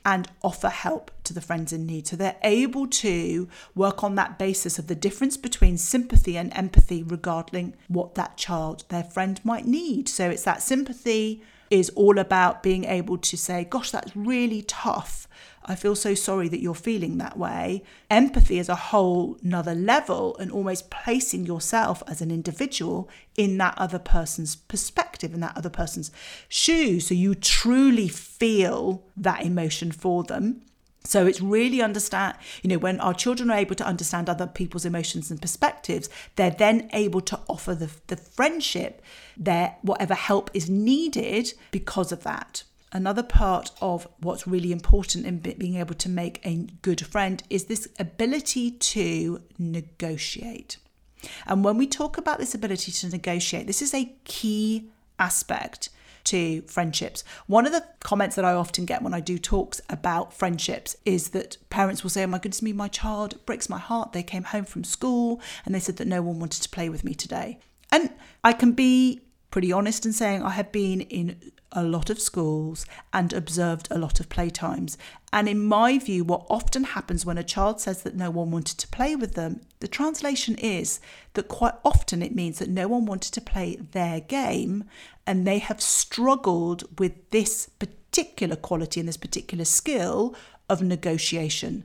and 0.04 0.26
offer 0.42 0.68
help 0.68 1.10
to 1.22 1.34
the 1.34 1.40
friends 1.40 1.72
in 1.72 1.86
need. 1.86 2.06
So 2.06 2.16
they're 2.16 2.38
able 2.42 2.86
to 2.86 3.48
work 3.74 4.02
on 4.02 4.14
that 4.14 4.38
basis 4.38 4.78
of 4.78 4.86
the 4.86 4.94
difference 4.94 5.36
between 5.36 5.76
sympathy 5.76 6.36
and 6.36 6.50
empathy 6.56 7.02
regarding 7.02 7.74
what 7.88 8.14
that 8.14 8.36
child, 8.36 8.84
their 8.88 9.04
friend, 9.04 9.38
might 9.44 9.66
need. 9.66 10.08
So 10.08 10.30
it's 10.30 10.44
that 10.44 10.62
sympathy 10.62 11.42
is 11.70 11.90
all 11.90 12.18
about 12.18 12.62
being 12.62 12.84
able 12.84 13.18
to 13.18 13.36
say, 13.36 13.64
Gosh, 13.64 13.90
that's 13.90 14.16
really 14.16 14.62
tough. 14.62 15.28
I 15.68 15.74
feel 15.74 15.94
so 15.94 16.14
sorry 16.14 16.48
that 16.48 16.62
you're 16.62 16.74
feeling 16.74 17.18
that 17.18 17.36
way. 17.36 17.84
Empathy 18.10 18.58
is 18.58 18.70
a 18.70 18.74
whole 18.74 19.36
nother 19.42 19.74
level 19.74 20.34
and 20.38 20.50
almost 20.50 20.90
placing 20.90 21.44
yourself 21.44 22.02
as 22.08 22.22
an 22.22 22.30
individual 22.30 23.10
in 23.36 23.58
that 23.58 23.74
other 23.76 23.98
person's 23.98 24.56
perspective, 24.56 25.34
in 25.34 25.40
that 25.40 25.56
other 25.56 25.68
person's 25.68 26.10
shoes. 26.48 27.08
So 27.08 27.14
you 27.14 27.34
truly 27.34 28.08
feel 28.08 29.04
that 29.14 29.44
emotion 29.44 29.92
for 29.92 30.24
them. 30.24 30.62
So 31.04 31.26
it's 31.26 31.40
really 31.40 31.82
understand, 31.82 32.36
you 32.62 32.68
know, 32.68 32.78
when 32.78 32.98
our 33.00 33.14
children 33.14 33.50
are 33.50 33.58
able 33.58 33.74
to 33.76 33.86
understand 33.86 34.28
other 34.28 34.46
people's 34.46 34.84
emotions 34.86 35.30
and 35.30 35.40
perspectives, 35.40 36.08
they're 36.36 36.50
then 36.50 36.88
able 36.92 37.20
to 37.22 37.40
offer 37.46 37.74
the, 37.74 37.90
the 38.08 38.16
friendship 38.16 39.02
their 39.36 39.76
whatever 39.82 40.14
help 40.14 40.50
is 40.54 40.68
needed 40.68 41.52
because 41.70 42.10
of 42.10 42.24
that. 42.24 42.62
Another 42.92 43.22
part 43.22 43.70
of 43.80 44.08
what's 44.20 44.46
really 44.46 44.72
important 44.72 45.26
in 45.26 45.38
being 45.38 45.76
able 45.76 45.94
to 45.94 46.08
make 46.08 46.40
a 46.44 46.66
good 46.82 47.04
friend 47.06 47.42
is 47.50 47.64
this 47.64 47.88
ability 47.98 48.70
to 48.70 49.42
negotiate. 49.58 50.78
And 51.46 51.64
when 51.64 51.76
we 51.76 51.86
talk 51.86 52.16
about 52.16 52.38
this 52.38 52.54
ability 52.54 52.92
to 52.92 53.08
negotiate, 53.08 53.66
this 53.66 53.82
is 53.82 53.92
a 53.92 54.14
key 54.24 54.90
aspect 55.18 55.90
to 56.24 56.62
friendships. 56.62 57.24
One 57.46 57.66
of 57.66 57.72
the 57.72 57.84
comments 58.00 58.36
that 58.36 58.44
I 58.44 58.52
often 58.52 58.84
get 58.84 59.02
when 59.02 59.14
I 59.14 59.20
do 59.20 59.38
talks 59.38 59.80
about 59.88 60.32
friendships 60.32 60.96
is 61.04 61.30
that 61.30 61.56
parents 61.70 62.02
will 62.02 62.10
say, 62.10 62.22
Oh 62.22 62.26
my 62.26 62.38
goodness 62.38 62.62
me, 62.62 62.72
my 62.72 62.88
child 62.88 63.44
breaks 63.46 63.68
my 63.68 63.78
heart. 63.78 64.12
They 64.12 64.22
came 64.22 64.44
home 64.44 64.64
from 64.64 64.84
school 64.84 65.40
and 65.64 65.74
they 65.74 65.80
said 65.80 65.96
that 65.96 66.06
no 66.06 66.22
one 66.22 66.38
wanted 66.38 66.62
to 66.62 66.68
play 66.68 66.88
with 66.88 67.04
me 67.04 67.14
today. 67.14 67.58
And 67.90 68.10
I 68.44 68.52
can 68.52 68.72
be 68.72 69.22
pretty 69.50 69.72
honest 69.72 70.04
in 70.04 70.12
saying 70.12 70.42
I 70.42 70.50
have 70.50 70.72
been 70.72 71.00
in 71.00 71.52
a 71.72 71.82
lot 71.82 72.08
of 72.08 72.20
schools 72.20 72.86
and 73.12 73.32
observed 73.32 73.88
a 73.90 73.98
lot 73.98 74.20
of 74.20 74.28
playtimes. 74.28 74.96
And 75.32 75.48
in 75.48 75.64
my 75.64 75.98
view, 75.98 76.24
what 76.24 76.46
often 76.48 76.84
happens 76.84 77.26
when 77.26 77.38
a 77.38 77.44
child 77.44 77.80
says 77.80 78.02
that 78.02 78.16
no 78.16 78.30
one 78.30 78.50
wanted 78.50 78.78
to 78.78 78.88
play 78.88 79.14
with 79.16 79.34
them, 79.34 79.60
the 79.80 79.88
translation 79.88 80.54
is 80.56 81.00
that 81.34 81.48
quite 81.48 81.74
often 81.84 82.22
it 82.22 82.34
means 82.34 82.58
that 82.58 82.70
no 82.70 82.88
one 82.88 83.04
wanted 83.04 83.32
to 83.34 83.40
play 83.40 83.76
their 83.76 84.20
game 84.20 84.84
and 85.26 85.46
they 85.46 85.58
have 85.58 85.80
struggled 85.80 86.98
with 86.98 87.30
this 87.30 87.68
particular 87.78 88.56
quality 88.56 89.00
and 89.00 89.08
this 89.08 89.18
particular 89.18 89.64
skill 89.64 90.34
of 90.70 90.82
negotiation. 90.82 91.84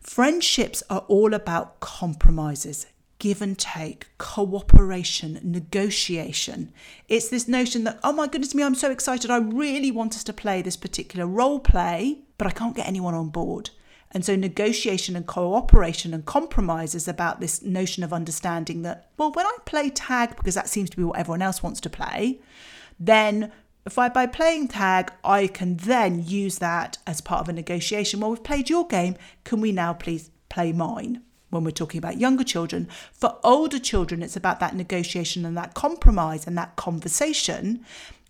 Friendships 0.00 0.82
are 0.90 1.04
all 1.08 1.34
about 1.34 1.80
compromises 1.80 2.86
give 3.18 3.40
and 3.40 3.58
take, 3.58 4.08
cooperation, 4.18 5.40
negotiation. 5.42 6.72
It's 7.08 7.28
this 7.28 7.48
notion 7.48 7.84
that, 7.84 8.00
oh 8.02 8.12
my 8.12 8.26
goodness 8.26 8.54
me, 8.54 8.62
I'm 8.62 8.74
so 8.74 8.90
excited. 8.90 9.30
I 9.30 9.38
really 9.38 9.90
want 9.90 10.14
us 10.14 10.24
to 10.24 10.32
play 10.32 10.62
this 10.62 10.76
particular 10.76 11.26
role 11.26 11.60
play, 11.60 12.20
but 12.38 12.46
I 12.46 12.50
can't 12.50 12.76
get 12.76 12.86
anyone 12.86 13.14
on 13.14 13.28
board. 13.28 13.70
And 14.10 14.24
so, 14.24 14.36
negotiation 14.36 15.16
and 15.16 15.26
cooperation 15.26 16.14
and 16.14 16.24
compromise 16.24 16.94
is 16.94 17.08
about 17.08 17.40
this 17.40 17.62
notion 17.62 18.04
of 18.04 18.12
understanding 18.12 18.82
that, 18.82 19.10
well, 19.16 19.32
when 19.32 19.44
I 19.44 19.56
play 19.64 19.90
tag, 19.90 20.36
because 20.36 20.54
that 20.54 20.68
seems 20.68 20.88
to 20.90 20.96
be 20.96 21.02
what 21.02 21.18
everyone 21.18 21.42
else 21.42 21.64
wants 21.64 21.80
to 21.80 21.90
play, 21.90 22.40
then 23.00 23.50
if 23.84 23.98
I, 23.98 24.08
by 24.08 24.26
playing 24.26 24.68
tag, 24.68 25.12
I 25.24 25.48
can 25.48 25.76
then 25.76 26.24
use 26.24 26.58
that 26.58 26.98
as 27.06 27.20
part 27.20 27.40
of 27.40 27.48
a 27.48 27.52
negotiation. 27.52 28.20
Well, 28.20 28.30
we've 28.30 28.44
played 28.44 28.70
your 28.70 28.86
game. 28.86 29.16
Can 29.42 29.60
we 29.60 29.72
now 29.72 29.92
please 29.92 30.30
play 30.48 30.72
mine? 30.72 31.22
When 31.54 31.64
we're 31.64 31.70
talking 31.70 31.98
about 31.98 32.18
younger 32.18 32.44
children. 32.44 32.88
For 33.12 33.38
older 33.42 33.78
children, 33.78 34.22
it's 34.22 34.36
about 34.36 34.60
that 34.60 34.74
negotiation 34.74 35.46
and 35.46 35.56
that 35.56 35.72
compromise 35.72 36.46
and 36.46 36.58
that 36.58 36.76
conversation 36.76 37.84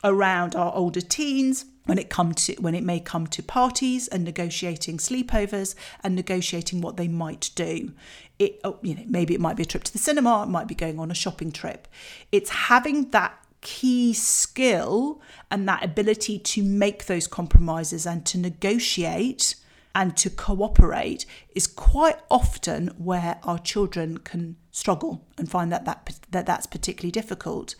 around 0.04 0.54
our 0.54 0.72
older 0.74 1.00
teens 1.00 1.64
when 1.86 1.98
it 1.98 2.08
come 2.08 2.32
to 2.32 2.54
when 2.54 2.74
it 2.74 2.84
may 2.84 3.00
come 3.00 3.26
to 3.26 3.42
parties 3.42 4.06
and 4.08 4.22
negotiating 4.22 4.98
sleepovers 4.98 5.74
and 6.02 6.14
negotiating 6.14 6.80
what 6.80 6.96
they 6.96 7.08
might 7.08 7.50
do 7.54 7.92
it 8.38 8.60
oh, 8.64 8.78
you 8.82 8.94
know 8.94 9.02
maybe 9.06 9.34
it 9.34 9.40
might 9.40 9.56
be 9.56 9.62
a 9.62 9.66
trip 9.66 9.84
to 9.84 9.92
the 9.92 9.98
cinema 9.98 10.42
it 10.42 10.48
might 10.48 10.68
be 10.68 10.74
going 10.74 10.98
on 10.98 11.10
a 11.10 11.14
shopping 11.14 11.50
trip 11.50 11.88
it's 12.32 12.50
having 12.50 13.10
that 13.10 13.38
key 13.60 14.12
skill 14.12 15.20
and 15.50 15.66
that 15.66 15.82
ability 15.82 16.38
to 16.38 16.62
make 16.62 17.06
those 17.06 17.26
compromises 17.26 18.06
and 18.06 18.26
to 18.26 18.38
negotiate 18.38 19.56
and 19.94 20.16
to 20.16 20.30
cooperate 20.30 21.24
is 21.54 21.66
quite 21.66 22.18
often 22.30 22.88
where 22.98 23.38
our 23.44 23.58
children 23.58 24.18
can 24.18 24.56
struggle 24.70 25.24
and 25.38 25.50
find 25.50 25.70
that, 25.70 25.84
that, 25.84 26.18
that 26.30 26.46
that's 26.46 26.66
particularly 26.66 27.12
difficult. 27.12 27.74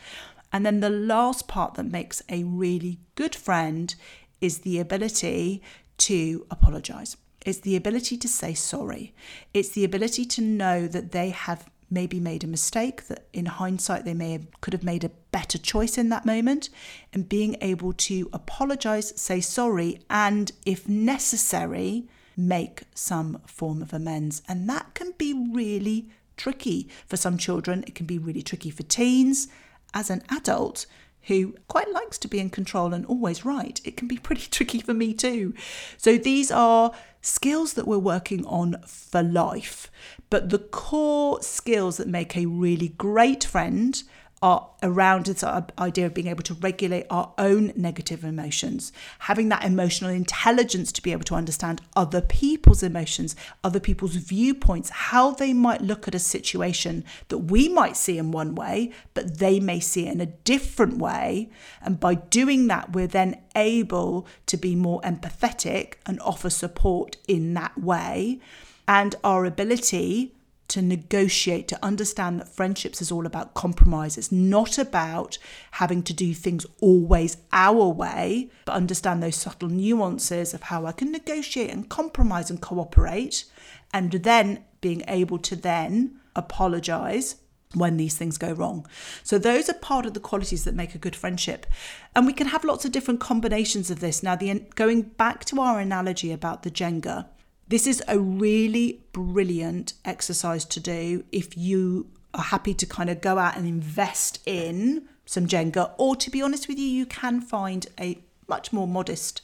And 0.52 0.64
then 0.64 0.80
the 0.80 0.90
last 0.90 1.48
part 1.48 1.74
that 1.74 1.84
makes 1.84 2.22
a 2.28 2.44
really 2.44 3.00
good 3.16 3.34
friend 3.34 3.94
is 4.40 4.58
the 4.58 4.78
ability 4.78 5.62
to 5.98 6.46
apologize. 6.50 7.16
It's 7.44 7.60
the 7.60 7.76
ability 7.76 8.16
to 8.18 8.28
say 8.28 8.54
sorry. 8.54 9.14
It's 9.52 9.70
the 9.70 9.84
ability 9.84 10.24
to 10.26 10.40
know 10.40 10.86
that 10.86 11.12
they 11.12 11.30
have 11.30 11.68
maybe 11.90 12.20
made 12.20 12.44
a 12.44 12.48
mistake 12.48 13.06
that 13.08 13.26
in 13.32 13.46
hindsight 13.46 14.04
they 14.04 14.14
may 14.14 14.32
have 14.32 14.60
could 14.60 14.72
have 14.72 14.84
made 14.84 15.04
a 15.04 15.10
better 15.30 15.58
choice 15.58 15.98
in 15.98 16.08
that 16.08 16.24
moment 16.24 16.70
and 17.12 17.28
being 17.28 17.56
able 17.60 17.92
to 17.92 18.28
apologize 18.32 19.12
say 19.20 19.40
sorry 19.40 20.00
and 20.08 20.52
if 20.64 20.88
necessary 20.88 22.08
make 22.36 22.82
some 22.94 23.40
form 23.46 23.82
of 23.82 23.92
amends 23.92 24.42
and 24.48 24.68
that 24.68 24.92
can 24.94 25.12
be 25.18 25.32
really 25.52 26.08
tricky 26.36 26.88
for 27.06 27.16
some 27.16 27.38
children 27.38 27.84
it 27.86 27.94
can 27.94 28.06
be 28.06 28.18
really 28.18 28.42
tricky 28.42 28.70
for 28.70 28.82
teens 28.82 29.48
as 29.92 30.10
an 30.10 30.22
adult 30.30 30.86
who 31.26 31.54
quite 31.68 31.90
likes 31.90 32.18
to 32.18 32.28
be 32.28 32.38
in 32.38 32.50
control 32.50 32.92
and 32.92 33.04
always 33.06 33.44
right, 33.44 33.80
it 33.84 33.96
can 33.96 34.08
be 34.08 34.18
pretty 34.22 34.48
tricky 34.50 34.80
for 34.80 34.94
me 34.94 35.14
too. 35.14 35.54
So 35.96 36.16
these 36.16 36.50
are 36.50 36.92
skills 37.20 37.74
that 37.74 37.86
we're 37.86 37.98
working 37.98 38.44
on 38.46 38.76
for 38.86 39.22
life. 39.22 39.90
But 40.34 40.50
the 40.50 40.58
core 40.58 41.40
skills 41.42 41.98
that 41.98 42.08
make 42.08 42.36
a 42.36 42.46
really 42.46 42.88
great 42.88 43.44
friend 43.44 44.02
are 44.42 44.68
around 44.82 45.26
this 45.26 45.44
idea 45.44 46.06
of 46.06 46.12
being 46.12 46.26
able 46.26 46.42
to 46.42 46.54
regulate 46.54 47.06
our 47.08 47.32
own 47.38 47.72
negative 47.76 48.24
emotions, 48.24 48.90
having 49.20 49.48
that 49.50 49.62
emotional 49.62 50.10
intelligence 50.10 50.90
to 50.90 51.02
be 51.02 51.12
able 51.12 51.22
to 51.22 51.36
understand 51.36 51.82
other 51.94 52.20
people's 52.20 52.82
emotions, 52.82 53.36
other 53.62 53.78
people's 53.78 54.16
viewpoints, 54.16 54.90
how 54.90 55.30
they 55.30 55.52
might 55.52 55.80
look 55.80 56.08
at 56.08 56.16
a 56.16 56.18
situation 56.18 57.04
that 57.28 57.38
we 57.38 57.68
might 57.68 57.96
see 57.96 58.18
in 58.18 58.32
one 58.32 58.56
way, 58.56 58.90
but 59.14 59.38
they 59.38 59.60
may 59.60 59.78
see 59.78 60.08
it 60.08 60.14
in 60.14 60.20
a 60.20 60.26
different 60.26 60.98
way. 60.98 61.48
And 61.80 62.00
by 62.00 62.14
doing 62.14 62.66
that, 62.66 62.92
we're 62.92 63.06
then 63.06 63.40
able 63.54 64.26
to 64.46 64.56
be 64.56 64.74
more 64.74 65.00
empathetic 65.02 65.94
and 66.06 66.18
offer 66.22 66.50
support 66.50 67.18
in 67.28 67.54
that 67.54 67.80
way. 67.80 68.40
And 68.86 69.14
our 69.24 69.44
ability 69.44 70.34
to 70.68 70.82
negotiate, 70.82 71.68
to 71.68 71.78
understand 71.84 72.40
that 72.40 72.48
friendships 72.48 73.02
is 73.02 73.12
all 73.12 73.26
about 73.26 73.54
compromise. 73.54 74.16
It's 74.16 74.32
not 74.32 74.78
about 74.78 75.38
having 75.72 76.02
to 76.04 76.12
do 76.12 76.32
things 76.34 76.66
always 76.80 77.36
our 77.52 77.86
way, 77.88 78.50
but 78.64 78.74
understand 78.74 79.22
those 79.22 79.36
subtle 79.36 79.68
nuances 79.68 80.54
of 80.54 80.62
how 80.64 80.86
I 80.86 80.92
can 80.92 81.12
negotiate 81.12 81.70
and 81.70 81.88
compromise 81.88 82.50
and 82.50 82.60
cooperate, 82.60 83.44
and 83.92 84.10
then 84.10 84.64
being 84.80 85.02
able 85.06 85.38
to 85.38 85.56
then 85.56 86.16
apologize 86.34 87.36
when 87.74 87.96
these 87.96 88.16
things 88.16 88.38
go 88.38 88.52
wrong. 88.52 88.86
So, 89.22 89.38
those 89.38 89.68
are 89.68 89.74
part 89.74 90.06
of 90.06 90.14
the 90.14 90.20
qualities 90.20 90.64
that 90.64 90.74
make 90.74 90.94
a 90.94 90.98
good 90.98 91.16
friendship. 91.16 91.66
And 92.14 92.26
we 92.26 92.32
can 92.32 92.48
have 92.48 92.64
lots 92.64 92.84
of 92.84 92.92
different 92.92 93.20
combinations 93.20 93.90
of 93.90 94.00
this. 94.00 94.22
Now, 94.22 94.36
the, 94.36 94.60
going 94.74 95.02
back 95.02 95.44
to 95.46 95.60
our 95.60 95.80
analogy 95.80 96.32
about 96.32 96.62
the 96.62 96.70
Jenga, 96.70 97.26
this 97.68 97.86
is 97.86 98.02
a 98.08 98.18
really 98.18 99.00
brilliant 99.12 99.94
exercise 100.04 100.64
to 100.66 100.80
do 100.80 101.24
if 101.32 101.56
you 101.56 102.06
are 102.34 102.42
happy 102.42 102.74
to 102.74 102.86
kind 102.86 103.08
of 103.08 103.20
go 103.20 103.38
out 103.38 103.56
and 103.56 103.66
invest 103.66 104.40
in 104.44 105.08
some 105.26 105.46
Jenga, 105.46 105.92
or 105.96 106.16
to 106.16 106.30
be 106.30 106.42
honest 106.42 106.68
with 106.68 106.78
you, 106.78 106.86
you 106.86 107.06
can 107.06 107.40
find 107.40 107.86
a 107.98 108.18
much 108.46 108.72
more 108.72 108.86
modest 108.86 109.40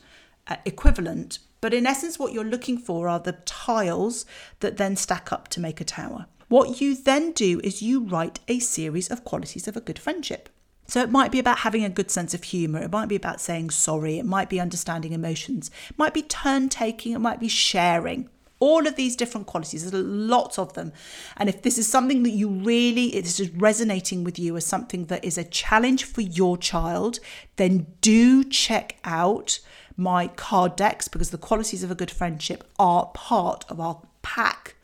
uh, 0.46 0.56
equivalent. 0.64 1.38
But 1.60 1.74
in 1.74 1.86
essence, 1.86 2.18
what 2.18 2.32
you're 2.32 2.44
looking 2.44 2.78
for 2.78 3.08
are 3.08 3.20
the 3.20 3.32
tiles 3.32 4.26
that 4.60 4.76
then 4.76 4.96
stack 4.96 5.32
up 5.32 5.48
to 5.48 5.60
make 5.60 5.80
a 5.80 5.84
tower. 5.84 6.26
What 6.48 6.80
you 6.80 6.96
then 6.96 7.32
do 7.32 7.60
is 7.62 7.80
you 7.82 8.04
write 8.04 8.40
a 8.48 8.58
series 8.58 9.08
of 9.08 9.24
qualities 9.24 9.68
of 9.68 9.76
a 9.76 9.80
good 9.80 9.98
friendship. 9.98 10.48
So 10.90 11.00
it 11.00 11.11
might 11.11 11.30
be 11.30 11.38
about 11.38 11.61
having 11.61 11.85
a 11.85 11.88
good 11.88 12.11
sense 12.11 12.35
of 12.35 12.42
humour. 12.42 12.80
It 12.80 12.90
might 12.90 13.09
be 13.09 13.14
about 13.14 13.40
saying 13.40 13.70
sorry. 13.70 14.18
It 14.18 14.26
might 14.26 14.49
be 14.49 14.59
understanding 14.59 15.12
emotions. 15.12 15.70
It 15.88 15.97
might 15.97 16.12
be 16.12 16.23
turn 16.23 16.68
taking. 16.68 17.12
It 17.12 17.20
might 17.20 17.38
be 17.38 17.47
sharing. 17.47 18.28
All 18.59 18.88
of 18.88 18.97
these 18.97 19.14
different 19.14 19.47
qualities, 19.47 19.88
there's 19.88 20.04
lots 20.04 20.59
of 20.59 20.73
them. 20.73 20.92
And 21.37 21.49
if 21.49 21.62
this 21.62 21.78
is 21.78 21.88
something 21.88 22.25
that 22.25 22.30
you 22.30 22.49
really, 22.49 23.14
it 23.14 23.25
is 23.25 23.50
resonating 23.50 24.25
with 24.25 24.37
you 24.37 24.56
as 24.56 24.66
something 24.66 25.04
that 25.06 25.25
is 25.25 25.38
a 25.38 25.44
challenge 25.44 26.02
for 26.02 26.23
your 26.23 26.59
child, 26.59 27.20
then 27.54 27.87
do 28.00 28.42
check 28.42 28.97
out 29.04 29.61
my 29.97 30.26
card 30.26 30.75
decks 30.75 31.06
because 31.06 31.30
the 31.30 31.38
qualities 31.38 31.85
of 31.85 31.92
a 31.92 31.94
good 31.94 32.11
friendship 32.11 32.64
are 32.80 33.12
part 33.14 33.64
of 33.68 33.78
our 33.78 34.02
pack 34.23 34.75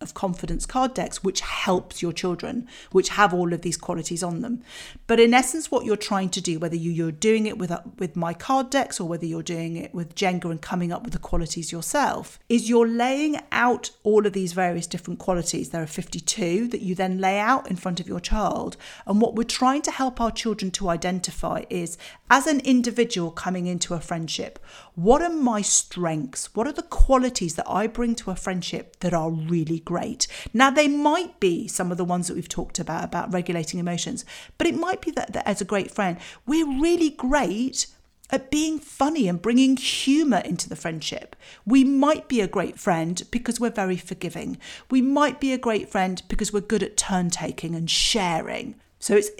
of 0.00 0.14
confidence 0.14 0.66
card 0.66 0.94
decks, 0.94 1.22
which 1.22 1.40
helps 1.40 2.00
your 2.00 2.12
children, 2.12 2.66
which 2.90 3.10
have 3.10 3.34
all 3.34 3.52
of 3.52 3.62
these 3.62 3.76
qualities 3.76 4.22
on 4.22 4.40
them. 4.40 4.62
But 5.06 5.20
in 5.20 5.34
essence, 5.34 5.70
what 5.70 5.84
you're 5.84 5.96
trying 5.96 6.30
to 6.30 6.40
do, 6.40 6.58
whether 6.58 6.76
you, 6.76 7.08
are 7.08 7.12
doing 7.12 7.46
it 7.46 7.58
with, 7.58 7.70
uh, 7.70 7.82
with 7.98 8.16
my 8.16 8.32
card 8.32 8.70
decks 8.70 8.98
or 8.98 9.08
whether 9.08 9.26
you're 9.26 9.42
doing 9.42 9.76
it 9.76 9.94
with 9.94 10.14
Jenga 10.14 10.50
and 10.50 10.60
coming 10.60 10.92
up 10.92 11.02
with 11.02 11.12
the 11.12 11.18
qualities 11.18 11.70
yourself, 11.70 12.38
is 12.48 12.68
you're 12.68 12.88
laying 12.88 13.40
out 13.52 13.90
all 14.02 14.26
of 14.26 14.32
these 14.32 14.52
various 14.52 14.86
different 14.86 15.18
qualities. 15.18 15.70
There 15.70 15.82
are 15.82 15.86
52 15.86 16.68
that 16.68 16.80
you 16.80 16.94
then 16.94 17.18
lay 17.18 17.38
out 17.38 17.68
in 17.68 17.76
front 17.76 18.00
of 18.00 18.08
your 18.08 18.20
child. 18.20 18.76
And 19.06 19.20
what 19.20 19.34
we're 19.34 19.44
trying 19.44 19.82
to 19.82 19.90
help 19.90 20.20
our 20.20 20.30
children 20.30 20.70
to 20.72 20.88
identify 20.88 21.64
is 21.68 21.98
as 22.30 22.46
an 22.46 22.60
individual 22.60 23.30
coming 23.30 23.66
into 23.66 23.94
a 23.94 24.00
friendship, 24.00 24.58
what 25.02 25.22
are 25.22 25.30
my 25.30 25.62
strengths? 25.62 26.54
What 26.54 26.66
are 26.66 26.72
the 26.72 26.82
qualities 26.82 27.54
that 27.54 27.70
I 27.70 27.86
bring 27.86 28.14
to 28.16 28.30
a 28.30 28.36
friendship 28.36 28.98
that 29.00 29.14
are 29.14 29.30
really 29.30 29.80
great? 29.80 30.26
Now, 30.52 30.68
they 30.68 30.88
might 30.88 31.40
be 31.40 31.66
some 31.68 31.90
of 31.90 31.96
the 31.96 32.04
ones 32.04 32.28
that 32.28 32.34
we've 32.34 32.48
talked 32.48 32.78
about, 32.78 33.04
about 33.04 33.32
regulating 33.32 33.80
emotions, 33.80 34.26
but 34.58 34.66
it 34.66 34.74
might 34.74 35.00
be 35.00 35.10
that, 35.12 35.32
that 35.32 35.48
as 35.48 35.62
a 35.62 35.64
great 35.64 35.90
friend, 35.90 36.18
we're 36.46 36.66
really 36.66 37.08
great 37.08 37.86
at 38.28 38.50
being 38.50 38.78
funny 38.78 39.26
and 39.26 39.40
bringing 39.40 39.78
humour 39.78 40.42
into 40.44 40.68
the 40.68 40.76
friendship. 40.76 41.34
We 41.64 41.82
might 41.82 42.28
be 42.28 42.42
a 42.42 42.46
great 42.46 42.78
friend 42.78 43.22
because 43.30 43.58
we're 43.58 43.70
very 43.70 43.96
forgiving. 43.96 44.58
We 44.90 45.00
might 45.00 45.40
be 45.40 45.54
a 45.54 45.58
great 45.58 45.88
friend 45.88 46.22
because 46.28 46.52
we're 46.52 46.60
good 46.60 46.82
at 46.82 46.98
turn 46.98 47.30
taking 47.30 47.74
and 47.74 47.90
sharing. 47.90 48.74
So 49.00 49.16
it's 49.16 49.30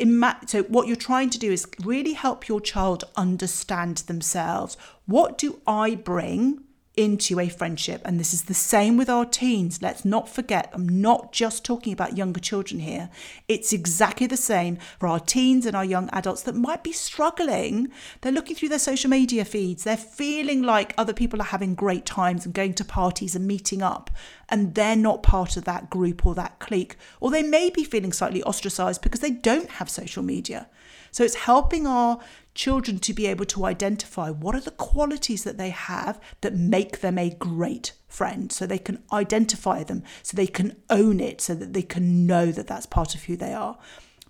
so 0.47 0.63
what 0.65 0.87
you're 0.89 0.97
trying 0.97 1.31
to 1.31 1.39
do 1.39 1.53
is 1.53 1.69
really 1.85 2.15
help 2.15 2.49
your 2.49 2.61
child 2.61 3.05
understand 3.15 3.99
themselves. 3.99 4.77
What 5.05 5.37
do 5.37 5.61
I 5.67 5.95
bring 5.95 6.65
into 6.97 7.39
a 7.39 7.49
friendship. 7.49 8.03
And 8.05 8.19
this 8.19 8.35
is 8.35 8.43
the 8.43 8.55
same 8.55 8.97
with 8.97 9.09
our 9.09 9.25
teens. 9.25 9.81
Let's 9.81 10.05
not 10.05 10.29
forget, 10.29 10.71
I'm 10.73 10.89
not 10.89 11.33
just 11.33 11.65
talking 11.65 11.93
about 11.93 12.17
younger 12.17 12.41
children 12.41 12.81
here. 12.81 13.11
It's 13.49 13.73
exactly 13.73 14.27
the 14.27 14.37
same 14.37 14.77
for 14.99 15.07
our 15.07 15.21
teens 15.21 15.67
and 15.67 15.77
our 15.77 15.85
young 15.85 16.11
adults 16.13 16.43
that 16.43 16.55
might 16.55 16.83
be 16.83 16.93
struggling. 16.93 17.89
They're 18.21 18.33
looking 18.33 18.57
through 18.57 18.71
their 18.71 18.79
social 18.79 19.09
media 19.09 19.45
feeds, 19.45 19.85
they're 19.85 19.97
feeling 19.97 20.63
like 20.63 20.95
other 20.99 21.15
people 21.15 21.41
are 21.41 21.45
having 21.45 21.75
great 21.75 22.05
times 22.05 22.45
and 22.45 22.55
going 22.55 22.75
to 22.75 22.85
parties 22.85 23.37
and 23.37 23.47
meeting 23.47 23.83
up, 23.83 24.11
and 24.49 24.75
they're 24.75 24.97
not 24.97 25.23
part 25.23 25.57
of 25.57 25.65
that 25.65 25.91
group 25.91 26.27
or 26.27 26.35
that 26.35 26.59
clique. 26.59 26.97
Or 27.21 27.31
they 27.31 27.43
may 27.43 27.71
be 27.71 27.85
feeling 27.85 28.13
slightly 28.13 28.43
ostracized 28.43 29.01
because 29.01 29.21
they 29.21 29.31
don't 29.31 29.71
have 29.71 29.89
social 29.89 30.23
media. 30.23 30.69
So 31.13 31.25
it's 31.25 31.35
helping 31.35 31.87
our 31.87 32.21
children 32.61 32.99
to 32.99 33.15
be 33.15 33.27
able 33.27 33.47
to 33.47 33.65
identify 33.65 34.29
what 34.29 34.55
are 34.55 34.61
the 34.61 34.71
qualities 34.73 35.45
that 35.45 35.57
they 35.57 35.71
have 35.71 36.21
that 36.43 36.55
make 36.55 37.01
them 37.01 37.17
a 37.17 37.31
great 37.31 37.93
friend 38.07 38.53
so 38.53 38.67
they 38.67 38.77
can 38.77 39.03
identify 39.11 39.83
them 39.83 40.03
so 40.23 40.37
they 40.37 40.47
can 40.47 40.77
own 40.91 41.21
it 41.21 41.41
so 41.41 41.55
that 41.55 41.73
they 41.73 41.81
can 41.81 42.27
know 42.27 42.53
that 42.53 42.67
that's 42.67 42.85
part 42.85 43.15
of 43.15 43.23
who 43.23 43.35
they 43.35 43.55
are 43.55 43.79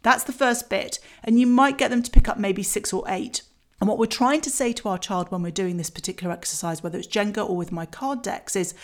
that's 0.02 0.22
the 0.22 0.32
first 0.32 0.70
bit 0.70 1.00
and 1.24 1.40
you 1.40 1.46
might 1.46 1.76
get 1.76 1.90
them 1.90 2.04
to 2.04 2.10
pick 2.12 2.28
up 2.28 2.38
maybe 2.38 2.62
6 2.62 2.92
or 2.92 3.02
8 3.08 3.42
and 3.80 3.88
what 3.88 3.98
we're 3.98 4.06
trying 4.06 4.40
to 4.42 4.50
say 4.50 4.72
to 4.74 4.88
our 4.88 4.98
child 4.98 5.28
when 5.32 5.42
we're 5.42 5.50
doing 5.50 5.76
this 5.76 5.90
particular 5.90 6.32
exercise 6.32 6.84
whether 6.84 7.00
it's 7.00 7.08
Jenga 7.08 7.44
or 7.50 7.56
with 7.56 7.72
my 7.72 7.84
card 7.84 8.22
decks 8.22 8.54
is 8.54 8.74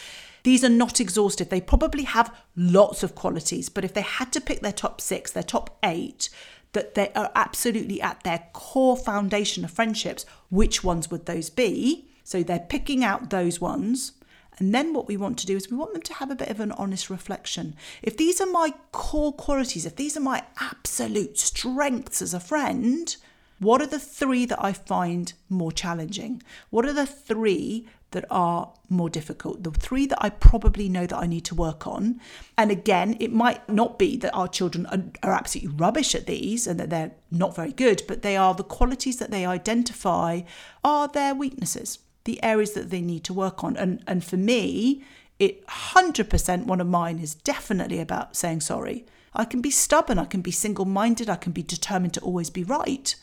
these 0.47 0.63
are 0.63 0.69
not 0.69 1.01
exhaustive. 1.01 1.49
They 1.49 1.61
probably 1.61 2.05
have 2.05 2.33
lots 2.55 3.03
of 3.03 3.17
qualities, 3.17 3.69
but 3.69 3.85
if 3.85 3.95
they 3.95 4.03
had 4.03 4.33
to 4.33 4.41
pick 4.41 4.61
their 4.61 4.71
top 4.71 5.01
six, 5.01 5.33
their 5.33 5.43
top 5.43 5.77
eight, 5.83 6.29
that 6.73 6.95
they 6.95 7.11
are 7.15 7.31
absolutely 7.35 8.01
at 8.01 8.23
their 8.23 8.49
core 8.53 8.97
foundation 8.97 9.65
of 9.65 9.71
friendships, 9.71 10.27
which 10.51 10.85
ones 10.85 11.11
would 11.11 11.27
those 11.27 11.51
be? 11.51 12.09
So 12.25 12.43
they're 12.43 12.59
picking 12.59 13.05
out 13.05 13.31
those 13.31 13.61
ones. 13.61 14.13
And 14.59 14.75
then 14.75 14.95
what 14.95 15.07
we 15.07 15.17
want 15.17 15.39
to 15.39 15.47
do 15.47 15.57
is 15.57 15.71
we 15.71 15.77
want 15.77 15.93
them 15.93 16.03
to 16.03 16.15
have 16.15 16.31
a 16.31 16.37
bit 16.37 16.49
of 16.49 16.61
an 16.61 16.73
honest 16.73 17.11
reflection. 17.11 17.77
If 18.03 18.17
these 18.17 18.41
are 18.41 18.47
my 18.47 18.73
core 18.93 19.33
qualities, 19.33 19.85
if 19.85 19.97
these 19.97 20.17
are 20.17 20.21
my 20.21 20.45
absolute 20.61 21.39
strengths 21.39 22.23
as 22.23 22.33
a 22.33 22.41
friend, 22.41 23.15
what 23.59 23.81
are 23.81 23.87
the 23.87 23.99
three 23.99 24.47
that 24.47 24.63
I 24.63 24.73
find 24.73 25.33
more 25.49 25.73
challenging? 25.73 26.43
What 26.71 26.87
are 26.87 26.93
the 26.93 27.07
three 27.07 27.87
that 28.17 28.25
are 28.31 28.73
more 28.89 29.11
difficult, 29.11 29.63
the 29.63 29.71
three 29.71 30.07
that 30.07 30.25
I 30.25 30.31
probably 30.31 30.89
know 30.89 31.05
that 31.07 31.19
I 31.19 31.27
need 31.27 31.45
to 31.45 31.55
work 31.55 31.87
on. 31.87 32.19
And 32.57 32.71
again, 32.71 33.15
it 33.21 33.31
might 33.31 33.69
not 33.69 33.99
be 33.99 34.17
that 34.17 34.35
our 34.35 34.49
children 34.49 34.87
are, 34.87 35.03
are, 35.23 35.35
absolutely 35.35 35.77
rubbish 35.77 36.15
at 36.15 36.25
these 36.25 36.67
and 36.67 36.81
that 36.81 36.89
they're 36.89 37.13
not 37.31 37.55
very 37.55 37.73
good, 37.73 38.03
but 38.09 38.23
they 38.23 38.35
are 38.35 38.55
the 38.55 38.65
qualities 38.65 39.19
that 39.19 39.31
they 39.31 39.45
identify 39.45 40.41
are 40.83 41.09
their 41.09 41.35
weaknesses, 41.35 41.99
the 42.25 42.43
areas 42.43 42.73
that 42.73 42.89
they 42.89 43.03
need 43.03 43.23
to 43.25 43.35
work 43.35 43.63
on. 43.63 43.77
And, 43.77 44.03
and 44.07 44.25
for 44.25 44.39
me, 44.39 45.05
it 45.39 45.67
100% 45.67 46.65
one 46.65 46.81
of 46.81 46.87
mine 46.87 47.19
is 47.19 47.35
definitely 47.35 48.01
about 48.01 48.35
saying 48.35 48.63
sorry. 48.63 49.05
I 49.35 49.45
can 49.45 49.61
be 49.61 49.71
stubborn, 49.71 50.19
I 50.19 50.25
can 50.25 50.41
be 50.41 50.53
single 50.53 50.87
minded, 50.87 51.29
I 51.29 51.37
can 51.37 51.53
be 51.53 51.63
determined 51.63 52.15
to 52.15 52.21
always 52.23 52.49
be 52.49 52.65
right. 52.65 53.15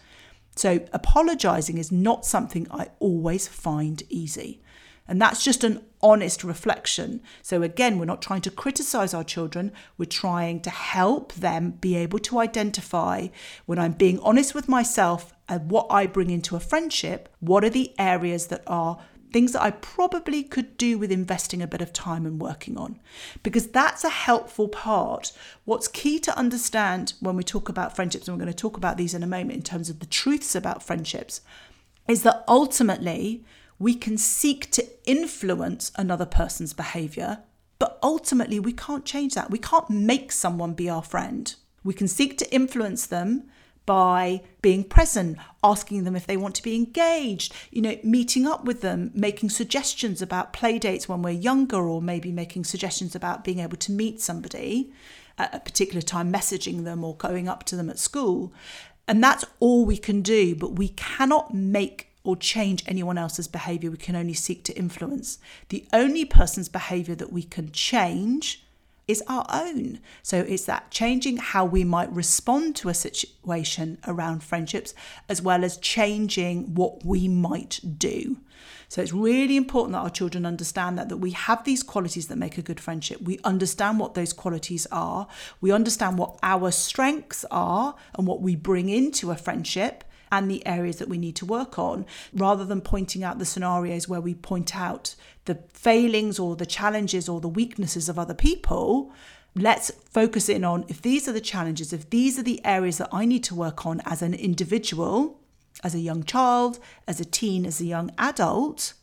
So, 0.55 0.85
apologizing 0.93 1.79
is 1.79 1.91
not 1.91 2.27
something 2.27 2.67
I 2.69 2.89
always 2.99 3.47
find 3.47 4.03
easy. 4.09 4.61
And 5.07 5.21
that's 5.21 5.43
just 5.43 5.63
an 5.63 5.83
honest 6.01 6.43
reflection. 6.43 7.21
So, 7.41 7.61
again, 7.61 7.99
we're 7.99 8.05
not 8.05 8.21
trying 8.21 8.41
to 8.41 8.51
criticize 8.51 9.13
our 9.13 9.23
children, 9.23 9.71
we're 9.97 10.05
trying 10.05 10.61
to 10.61 10.69
help 10.69 11.33
them 11.33 11.71
be 11.71 11.95
able 11.95 12.19
to 12.19 12.39
identify 12.39 13.27
when 13.65 13.79
I'm 13.79 13.93
being 13.93 14.19
honest 14.19 14.55
with 14.55 14.69
myself 14.69 15.33
and 15.49 15.69
what 15.69 15.87
I 15.89 16.07
bring 16.07 16.29
into 16.29 16.55
a 16.55 16.61
friendship, 16.61 17.29
what 17.39 17.65
are 17.65 17.69
the 17.69 17.93
areas 17.99 18.47
that 18.47 18.63
are 18.65 18.99
things 19.33 19.51
that 19.51 19.63
I 19.63 19.71
probably 19.71 20.43
could 20.43 20.77
do 20.77 20.97
with 20.97 21.11
investing 21.11 21.61
a 21.61 21.67
bit 21.67 21.81
of 21.81 21.91
time 21.91 22.25
and 22.25 22.39
working 22.39 22.77
on. 22.77 22.99
Because 23.41 23.67
that's 23.67 24.03
a 24.03 24.09
helpful 24.09 24.69
part. 24.69 25.33
What's 25.65 25.87
key 25.87 26.19
to 26.19 26.37
understand 26.37 27.15
when 27.19 27.35
we 27.35 27.43
talk 27.43 27.67
about 27.67 27.95
friendships, 27.95 28.27
and 28.27 28.37
we're 28.37 28.45
going 28.45 28.53
to 28.53 28.61
talk 28.61 28.77
about 28.77 28.95
these 28.95 29.15
in 29.15 29.23
a 29.23 29.27
moment 29.27 29.57
in 29.57 29.63
terms 29.63 29.89
of 29.89 29.99
the 29.99 30.05
truths 30.05 30.55
about 30.55 30.83
friendships, 30.83 31.41
is 32.07 32.21
that 32.23 32.43
ultimately 32.47 33.43
we 33.83 33.93
can 33.93 34.17
seek 34.17 34.71
to 34.71 34.87
influence 35.03 35.91
another 35.97 36.25
person's 36.25 36.71
behavior, 36.71 37.39
but 37.79 37.99
ultimately 38.01 38.57
we 38.57 38.71
can't 38.71 39.03
change 39.03 39.33
that. 39.35 39.51
We 39.51 39.59
can't 39.59 39.89
make 39.89 40.31
someone 40.31 40.73
be 40.73 40.89
our 40.89 41.03
friend. 41.03 41.53
We 41.83 41.93
can 41.93 42.07
seek 42.07 42.37
to 42.37 42.55
influence 42.55 43.05
them 43.05 43.49
by 43.85 44.41
being 44.61 44.85
present, 44.85 45.37
asking 45.61 46.05
them 46.05 46.15
if 46.15 46.25
they 46.25 46.37
want 46.37 46.55
to 46.55 46.63
be 46.63 46.75
engaged, 46.75 47.53
you 47.71 47.81
know, 47.81 47.97
meeting 48.05 48.47
up 48.47 48.63
with 48.63 48.79
them, 48.79 49.11
making 49.13 49.49
suggestions 49.49 50.21
about 50.21 50.53
play 50.53 50.79
dates 50.79 51.09
when 51.09 51.21
we're 51.21 51.31
younger, 51.31 51.85
or 51.89 52.01
maybe 52.01 52.31
making 52.31 52.63
suggestions 52.63 53.15
about 53.15 53.43
being 53.43 53.59
able 53.59 53.75
to 53.75 53.91
meet 53.91 54.21
somebody 54.21 54.93
at 55.37 55.53
a 55.53 55.59
particular 55.59 56.01
time, 56.01 56.31
messaging 56.31 56.85
them 56.85 57.03
or 57.03 57.17
going 57.17 57.49
up 57.49 57.65
to 57.65 57.75
them 57.75 57.89
at 57.89 57.99
school. 57.99 58.53
And 59.09 59.21
that's 59.21 59.43
all 59.59 59.85
we 59.85 59.97
can 59.97 60.21
do, 60.21 60.55
but 60.55 60.77
we 60.77 60.87
cannot 60.87 61.53
make 61.53 62.12
or 62.23 62.35
change 62.35 62.83
anyone 62.87 63.17
else's 63.17 63.47
behavior. 63.47 63.91
We 63.91 63.97
can 63.97 64.15
only 64.15 64.33
seek 64.33 64.63
to 64.65 64.77
influence. 64.77 65.39
The 65.69 65.85
only 65.91 66.25
person's 66.25 66.69
behavior 66.69 67.15
that 67.15 67.33
we 67.33 67.43
can 67.43 67.71
change 67.71 68.63
is 69.07 69.21
our 69.27 69.45
own. 69.51 69.99
So 70.21 70.39
it's 70.39 70.65
that 70.65 70.89
changing 70.89 71.37
how 71.37 71.65
we 71.65 71.83
might 71.83 72.11
respond 72.11 72.77
to 72.77 72.89
a 72.89 72.93
situation 72.93 73.97
around 74.07 74.43
friendships, 74.43 74.93
as 75.27 75.41
well 75.41 75.65
as 75.65 75.77
changing 75.77 76.73
what 76.75 77.03
we 77.03 77.27
might 77.27 77.81
do. 77.97 78.37
So 78.87 79.01
it's 79.01 79.11
really 79.11 79.57
important 79.57 79.93
that 79.93 79.99
our 80.03 80.09
children 80.09 80.45
understand 80.45 80.97
that 80.97 81.09
that 81.09 81.17
we 81.17 81.31
have 81.31 81.63
these 81.65 81.83
qualities 81.83 82.27
that 82.27 82.37
make 82.37 82.57
a 82.57 82.61
good 82.61 82.79
friendship. 82.79 83.21
We 83.21 83.39
understand 83.43 83.99
what 83.99 84.13
those 84.13 84.31
qualities 84.31 84.87
are. 84.91 85.27
We 85.59 85.71
understand 85.71 86.17
what 86.17 86.37
our 86.41 86.71
strengths 86.71 87.43
are 87.51 87.95
and 88.15 88.25
what 88.25 88.41
we 88.41 88.55
bring 88.55 88.87
into 88.87 89.31
a 89.31 89.35
friendship 89.35 90.05
and 90.33 90.49
the 90.49 90.65
areas 90.65 90.97
that 90.97 91.07
we 91.07 91.19
need 91.19 91.35
to 91.35 91.45
work 91.45 91.77
on, 91.77 92.05
rather 92.33 92.65
than 92.65 92.81
pointing 92.81 93.23
out 93.23 93.37
the 93.37 93.45
scenarios 93.45 94.09
where 94.09 94.19
we 94.19 94.33
point 94.33 94.75
out 94.75 95.15
the 95.45 95.59
failings 95.71 96.39
or 96.39 96.55
the 96.55 96.65
challenges 96.65 97.29
or 97.29 97.39
the 97.39 97.47
weaknesses 97.47 98.09
of 98.09 98.17
other 98.17 98.33
people. 98.33 99.13
let's 99.55 99.91
focus 100.09 100.49
in 100.49 100.63
on 100.63 100.83
if 100.87 100.99
these 101.03 101.27
are 101.27 101.33
the 101.33 101.49
challenges, 101.53 101.93
if 101.93 102.09
these 102.09 102.39
are 102.39 102.43
the 102.43 102.59
areas 102.65 102.97
that 102.97 103.09
I 103.11 103.23
need 103.25 103.43
to 103.43 103.53
work 103.53 103.85
on 103.85 104.01
as 104.03 104.23
an 104.23 104.33
individual, 104.33 105.39
as 105.83 105.93
a 105.93 105.99
young 106.09 106.23
child, 106.23 106.79
as 107.07 107.19
a 107.19 107.25
teen, 107.25 107.63
as 107.63 107.79
a 107.79 107.85
young 107.85 108.09
adult, 108.17 108.93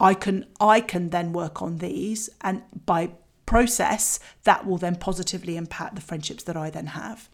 I 0.00 0.14
can 0.14 0.46
I 0.76 0.80
can 0.80 1.10
then 1.10 1.34
work 1.34 1.60
on 1.60 1.78
these 1.78 2.30
and 2.40 2.62
by 2.86 3.10
process 3.44 4.18
that 4.44 4.66
will 4.66 4.78
then 4.78 4.96
positively 4.96 5.56
impact 5.56 5.94
the 5.94 6.06
friendships 6.08 6.44
that 6.44 6.56
I 6.56 6.70
then 6.70 6.88
have. 7.02 7.28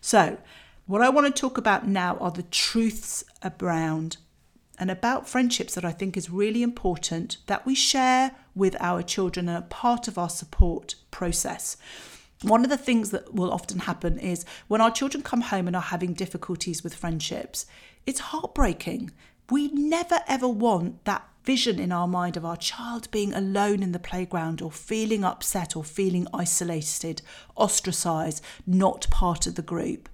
So, 0.00 0.38
what 0.86 1.02
I 1.02 1.08
want 1.08 1.34
to 1.34 1.40
talk 1.40 1.58
about 1.58 1.86
now 1.86 2.16
are 2.16 2.30
the 2.30 2.42
truths 2.42 3.24
around 3.60 4.16
and 4.78 4.90
about 4.90 5.28
friendships 5.28 5.74
that 5.74 5.84
I 5.84 5.92
think 5.92 6.16
is 6.16 6.30
really 6.30 6.62
important 6.62 7.36
that 7.46 7.64
we 7.64 7.74
share 7.74 8.32
with 8.54 8.76
our 8.80 9.02
children 9.02 9.48
and 9.48 9.58
a 9.58 9.62
part 9.62 10.08
of 10.08 10.18
our 10.18 10.28
support 10.28 10.96
process. 11.10 11.76
One 12.42 12.64
of 12.64 12.70
the 12.70 12.76
things 12.76 13.10
that 13.10 13.32
will 13.32 13.52
often 13.52 13.80
happen 13.80 14.18
is 14.18 14.44
when 14.66 14.80
our 14.80 14.90
children 14.90 15.22
come 15.22 15.42
home 15.42 15.68
and 15.68 15.76
are 15.76 15.82
having 15.82 16.14
difficulties 16.14 16.82
with 16.82 16.96
friendships, 16.96 17.66
it's 18.06 18.18
heartbreaking. 18.18 19.12
We 19.50 19.68
never 19.68 20.20
ever 20.26 20.48
want 20.48 21.04
that 21.04 21.28
vision 21.44 21.78
in 21.78 21.92
our 21.92 22.08
mind 22.08 22.36
of 22.36 22.44
our 22.44 22.56
child 22.56 23.10
being 23.10 23.32
alone 23.32 23.82
in 23.82 23.92
the 23.92 23.98
playground 23.98 24.62
or 24.62 24.70
feeling 24.70 25.24
upset 25.24 25.76
or 25.76 25.84
feeling 25.84 26.26
isolated, 26.32 27.22
ostracized, 27.56 28.42
not 28.66 29.08
part 29.10 29.46
of 29.46 29.54
the 29.56 29.62
group. 29.62 30.08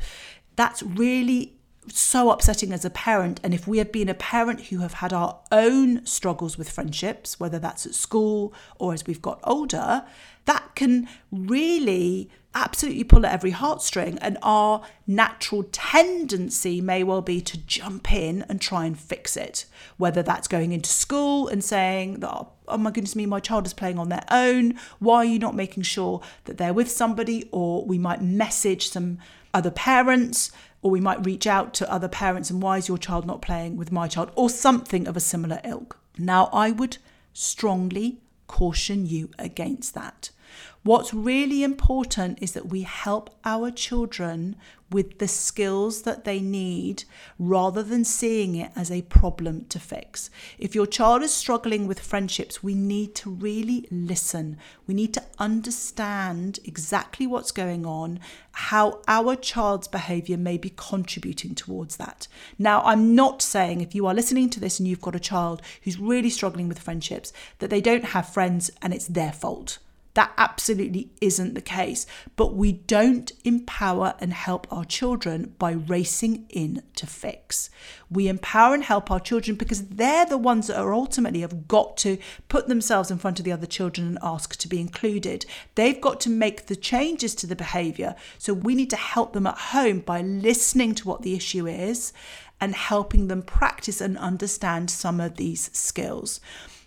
That's 0.59 0.83
really 0.83 1.55
so 1.87 2.33
upsetting 2.33 2.73
as 2.73 2.85
a 2.85 2.91
parent. 2.91 3.39
And 3.45 3.55
if 3.55 3.69
we 3.69 3.79
have 3.79 3.93
been 3.93 4.09
a 4.09 4.15
parent 4.15 4.67
who 4.67 4.81
have 4.81 4.95
had 4.95 5.13
our 5.13 5.39
own 5.53 6.05
struggles 6.05 6.59
with 6.59 6.69
friendships, 6.69 7.39
whether 7.39 7.61
that's 7.61 7.87
at 7.87 7.95
school 7.95 8.53
or 8.77 8.93
as 8.93 9.07
we've 9.07 9.23
got 9.23 9.39
older, 9.45 10.05
that 10.47 10.75
can 10.75 11.09
really 11.31 12.29
absolutely 12.57 13.05
pull 13.05 13.25
at 13.25 13.33
every 13.33 13.53
heartstring. 13.53 14.19
And 14.21 14.37
our 14.43 14.83
natural 15.07 15.63
tendency 15.71 16.81
may 16.81 17.05
well 17.05 17.23
be 17.23 17.41
to 17.41 17.57
jump 17.57 18.13
in 18.13 18.43
and 18.49 18.61
try 18.61 18.85
and 18.85 18.99
fix 18.99 19.37
it, 19.37 19.65
whether 19.97 20.25
that's 20.25 20.49
going 20.49 20.73
into 20.73 20.91
school 20.91 21.47
and 21.47 21.63
saying 21.63 22.19
that, 22.19 22.31
oh, 22.31 22.49
oh 22.67 22.79
my 22.79 22.91
goodness 22.91 23.15
me, 23.15 23.27
my 23.27 23.39
child 23.39 23.65
is 23.65 23.75
playing 23.75 24.01
on 24.01 24.09
their 24.09 24.25
own. 24.29 24.75
Why 24.99 25.19
are 25.19 25.25
you 25.25 25.39
not 25.39 25.55
making 25.55 25.85
sure 25.85 26.21
that 26.47 26.59
they're 26.59 26.75
with 26.75 26.91
somebody? 26.91 27.49
Or 27.53 27.85
we 27.85 27.97
might 27.97 28.23
message 28.23 28.89
some 28.91 29.19
other 29.55 29.71
parents 29.71 30.51
or 30.83 30.91
we 30.91 31.01
might 31.01 31.25
reach 31.25 31.47
out 31.47 31.75
to 31.75 31.93
other 31.93 32.09
parents 32.09 32.51
and 32.51 32.63
why 32.63 32.79
is 32.79 32.89
your 32.89 32.99
child 32.99 33.27
not 33.27 33.43
playing 33.43 33.77
with 33.77 33.91
my 33.91 34.07
child 34.07 34.31
or 34.35 34.49
something 34.49 35.09
of 35.09 35.17
a 35.17 35.21
similar 35.21 35.61
ilk. 35.65 35.99
Now, 36.17 36.49
I 36.53 36.71
would 36.71 36.99
strongly 37.33 38.21
caution 38.47 39.07
you 39.07 39.31
against 39.39 39.95
that. 39.95 40.31
What's 40.89 41.13
really 41.13 41.63
important 41.65 42.39
is 42.41 42.53
that 42.53 42.71
we 42.71 42.81
help 42.81 43.29
our 43.45 43.71
children 43.71 44.57
with 44.91 45.19
the 45.19 45.29
skills 45.29 46.01
that 46.05 46.25
they 46.25 46.41
need 46.41 47.05
rather 47.39 47.83
than 47.83 48.05
seeing 48.05 48.55
it 48.55 48.71
as 48.75 48.91
a 48.91 49.03
problem 49.03 49.67
to 49.67 49.79
fix. 49.79 50.31
If 50.59 50.75
your 50.75 50.87
child 50.87 51.23
is 51.23 51.35
struggling 51.35 51.87
with 51.87 52.01
friendships, 52.01 52.63
we 52.63 52.73
need 52.75 53.15
to 53.17 53.29
really 53.29 53.87
listen. 53.91 54.57
We 54.87 54.95
need 54.95 55.13
to 55.13 55.25
understand 55.39 56.59
exactly 56.65 57.27
what's 57.27 57.53
going 57.53 57.85
on, 57.85 58.19
how 58.53 59.03
our 59.07 59.37
child's 59.37 59.89
behavior 59.89 60.39
may 60.39 60.57
be 60.57 60.73
contributing 60.75 61.55
towards 61.55 61.99
that. 61.99 62.29
Now, 62.59 62.81
I'm 62.81 63.15
not 63.15 63.43
saying 63.43 63.83
if 63.83 63.95
you 63.95 64.07
are 64.07 64.15
listening 64.15 64.49
to 64.49 64.61
this 64.61 64.79
and 64.79 64.89
you've 64.89 65.03
got 65.03 65.15
a 65.15 65.21
child 65.21 65.61
who's 65.83 65.99
really 65.99 66.31
struggling 66.31 66.67
with 66.67 66.79
friendships 66.79 67.31
that 67.59 67.69
they 67.69 67.83
don't 67.83 68.07
have 68.17 68.33
friends 68.33 68.71
and 68.81 68.95
it's 68.95 69.09
their 69.09 69.33
fault. 69.33 69.81
That 70.19 70.33
absolutely 70.37 71.13
isn't 71.21 71.55
the 71.55 71.61
case. 71.61 72.05
But 72.35 72.53
we 72.53 72.73
don't 72.73 73.31
empower 73.45 74.17
and 74.19 74.33
help 74.33 74.67
our 74.69 74.85
children 74.85 75.55
by 75.61 75.71
racing 75.71 76.47
in 76.49 76.83
to 76.97 77.07
fix. 77.07 77.71
We 78.11 78.27
empower 78.27 78.75
and 78.75 78.83
help 78.83 79.13
our 79.13 79.21
children 79.21 79.57
because 79.57 79.87
they're 79.87 80.27
the 80.27 80.37
ones 80.37 80.67
that 80.67 80.77
are 80.77 80.93
ultimately 80.93 81.43
have 81.43 81.69
got 81.69 81.97
to 81.99 82.19
put 82.49 82.67
themselves 82.67 83.13
in 83.13 83.19
front 83.19 83.39
of 83.39 83.45
the 83.45 83.53
other 83.53 83.65
children 83.65 84.09
and 84.09 84.19
ask 84.21 84.57
to 84.57 84.67
be 84.67 84.81
included. 84.81 85.47
They've 85.77 86.01
got 86.01 86.19
to 86.23 86.31
make 86.31 86.67
the 86.67 86.75
changes 86.75 87.37
to 87.37 87.47
the 87.47 87.55
behavior. 87.55 88.17
So 88.39 88.53
we 88.53 88.75
need 88.75 88.91
to 88.91 88.97
help 88.97 89.35
them 89.35 89.47
at 89.47 89.59
home 89.71 90.01
by 90.01 90.21
listening 90.23 90.97
to 90.97 91.07
what 91.07 91.23
the 91.23 91.37
issue 91.37 91.69
is 91.69 92.13
and 92.61 92.75
helping 92.75 93.29
them 93.29 93.43
practice 93.43 94.01
and 94.01 94.19
understand 94.19 94.91
some 94.91 95.21
of 95.21 95.37
these 95.37 95.71
skills 95.73 96.41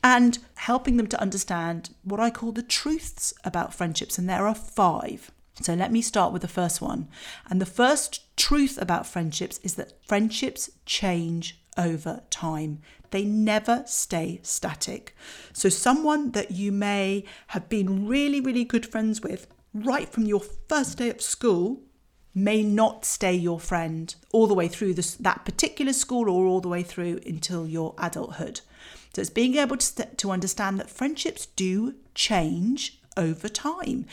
and 0.04 0.40
helping 0.56 0.98
them 0.98 1.08
to 1.08 1.22
understand 1.22 1.92
what 2.04 2.20
I 2.20 2.30
call 2.30 2.52
the 2.52 2.64
truths 2.64 3.34
about 3.44 3.74
friendships. 3.74 4.18
And 4.18 4.30
there 4.30 4.48
are 4.48 4.56
five. 4.56 5.32
So 5.62 5.74
let 5.74 5.92
me 5.92 6.02
start 6.02 6.34
with 6.34 6.42
the 6.42 6.48
first 6.48 6.82
one. 6.82 7.08
And 7.50 7.62
the 7.62 7.66
first 7.66 8.36
truth 8.38 8.82
about 8.82 9.06
friendships 9.06 9.60
is 9.64 9.76
that 9.76 9.94
friendships 10.08 10.70
change 10.86 11.62
over 11.78 12.24
time. 12.30 12.82
They 13.12 13.26
never 13.26 13.84
stay 13.86 14.40
static. 14.44 15.16
So, 15.54 15.70
someone 15.70 16.32
that 16.32 16.52
you 16.52 16.72
may 16.72 17.26
have 17.48 17.68
been 17.70 18.08
really, 18.08 18.40
really 18.40 18.64
good 18.64 18.86
friends 18.86 19.22
with 19.22 19.48
right 19.74 20.08
from 20.08 20.26
your 20.26 20.40
first 20.40 20.98
day 20.98 21.10
of 21.10 21.22
school 21.22 21.82
may 22.34 22.64
not 22.64 23.04
stay 23.04 23.34
your 23.34 23.60
friend 23.60 24.16
all 24.32 24.48
the 24.48 24.54
way 24.54 24.70
through 24.70 24.94
this, 24.94 25.16
that 25.16 25.44
particular 25.44 25.92
school 25.92 26.30
or 26.30 26.46
all 26.46 26.62
the 26.62 26.70
way 26.70 26.84
through 26.84 27.20
until 27.26 27.68
your 27.68 27.94
adulthood. 27.98 28.62
So 29.14 29.22
it's 29.22 29.30
being 29.30 29.56
able 29.56 29.78
to, 29.78 30.06
to 30.06 30.32
understand 30.32 30.80
that 30.80 30.90
friendships 30.90 31.46
do 31.46 31.96
change 32.16 33.02
over 33.18 33.50
time. 33.50 34.06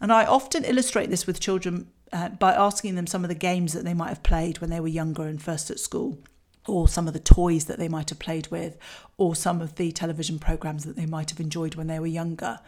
And 0.00 0.12
I 0.12 0.24
often 0.24 0.64
illustrate 0.64 1.10
this 1.10 1.26
with 1.26 1.40
children 1.40 1.88
uh, 2.12 2.30
by 2.30 2.54
asking 2.54 2.94
them 2.94 3.06
some 3.06 3.24
of 3.24 3.28
the 3.28 3.34
games 3.34 3.72
that 3.72 3.84
they 3.84 3.94
might 3.94 4.08
have 4.08 4.22
played 4.22 4.58
when 4.58 4.70
they 4.70 4.80
were 4.80 4.88
younger 4.88 5.24
and 5.24 5.42
first 5.42 5.70
at 5.70 5.78
school, 5.78 6.18
or 6.66 6.88
some 6.88 7.06
of 7.06 7.12
the 7.12 7.20
toys 7.20 7.66
that 7.66 7.78
they 7.78 7.88
might 7.88 8.08
have 8.10 8.18
played 8.18 8.46
with, 8.48 8.78
or 9.16 9.34
some 9.34 9.60
of 9.60 9.74
the 9.74 9.92
television 9.92 10.38
programs 10.38 10.84
that 10.84 10.96
they 10.96 11.06
might 11.06 11.30
have 11.30 11.40
enjoyed 11.40 11.74
when 11.74 11.86
they 11.86 11.98
were 11.98 12.06
younger. 12.06 12.60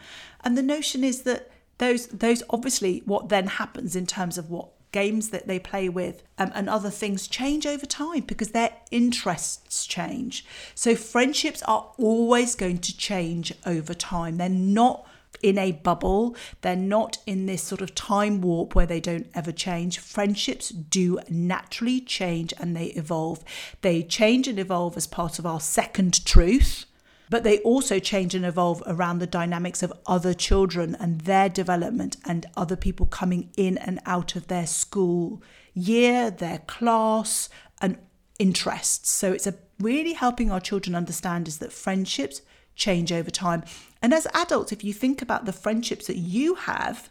And 0.43 0.57
the 0.57 0.63
notion 0.63 1.03
is 1.03 1.23
that 1.23 1.49
those 1.79 2.07
those 2.07 2.43
obviously 2.51 3.01
what 3.05 3.29
then 3.29 3.47
happens 3.47 3.95
in 3.95 4.05
terms 4.05 4.37
of 4.37 4.51
what 4.51 4.69
games 4.91 5.29
that 5.29 5.47
they 5.47 5.59
play 5.59 5.89
with, 5.89 6.23
um, 6.37 6.51
and 6.53 6.69
other 6.69 6.89
things 6.89 7.27
change 7.27 7.65
over 7.65 7.85
time 7.85 8.21
because 8.21 8.51
their 8.51 8.73
interests 8.91 9.85
change. 9.85 10.45
So 10.75 10.95
friendships 10.95 11.61
are 11.63 11.91
always 11.97 12.55
going 12.55 12.79
to 12.79 12.97
change 12.97 13.53
over 13.65 13.93
time. 13.93 14.37
They're 14.37 14.49
not 14.49 15.05
in 15.41 15.57
a 15.57 15.71
bubble. 15.71 16.35
They're 16.61 16.75
not 16.75 17.17
in 17.25 17.45
this 17.45 17.63
sort 17.63 17.81
of 17.81 17.95
time 17.95 18.41
warp 18.41 18.75
where 18.75 18.85
they 18.85 18.99
don't 18.99 19.27
ever 19.33 19.51
change. 19.51 19.99
Friendships 19.99 20.69
do 20.69 21.19
naturally 21.29 22.01
change 22.01 22.53
and 22.59 22.75
they 22.75 22.87
evolve. 22.87 23.43
They 23.81 24.03
change 24.03 24.47
and 24.47 24.59
evolve 24.59 24.97
as 24.97 25.07
part 25.07 25.39
of 25.39 25.45
our 25.45 25.59
second 25.59 26.25
truth 26.25 26.85
but 27.31 27.45
they 27.45 27.59
also 27.59 27.97
change 27.97 28.35
and 28.35 28.45
evolve 28.45 28.83
around 28.85 29.19
the 29.19 29.25
dynamics 29.25 29.81
of 29.81 29.93
other 30.05 30.33
children 30.33 30.97
and 30.99 31.21
their 31.21 31.47
development 31.47 32.17
and 32.25 32.45
other 32.57 32.75
people 32.75 33.05
coming 33.05 33.49
in 33.55 33.77
and 33.77 34.01
out 34.05 34.35
of 34.35 34.47
their 34.47 34.67
school 34.67 35.41
year, 35.73 36.29
their 36.29 36.57
class, 36.67 37.47
and 37.79 37.97
interests. 38.37 39.09
So 39.09 39.31
it's 39.31 39.47
a 39.47 39.55
really 39.79 40.11
helping 40.11 40.51
our 40.51 40.59
children 40.59 40.93
understand 40.93 41.47
is 41.47 41.59
that 41.59 41.71
friendships 41.71 42.41
change 42.75 43.13
over 43.13 43.31
time. 43.31 43.63
And 44.01 44.13
as 44.13 44.27
adults, 44.33 44.73
if 44.73 44.83
you 44.83 44.91
think 44.91 45.21
about 45.21 45.45
the 45.45 45.53
friendships 45.53 46.07
that 46.07 46.17
you 46.17 46.55
have 46.55 47.09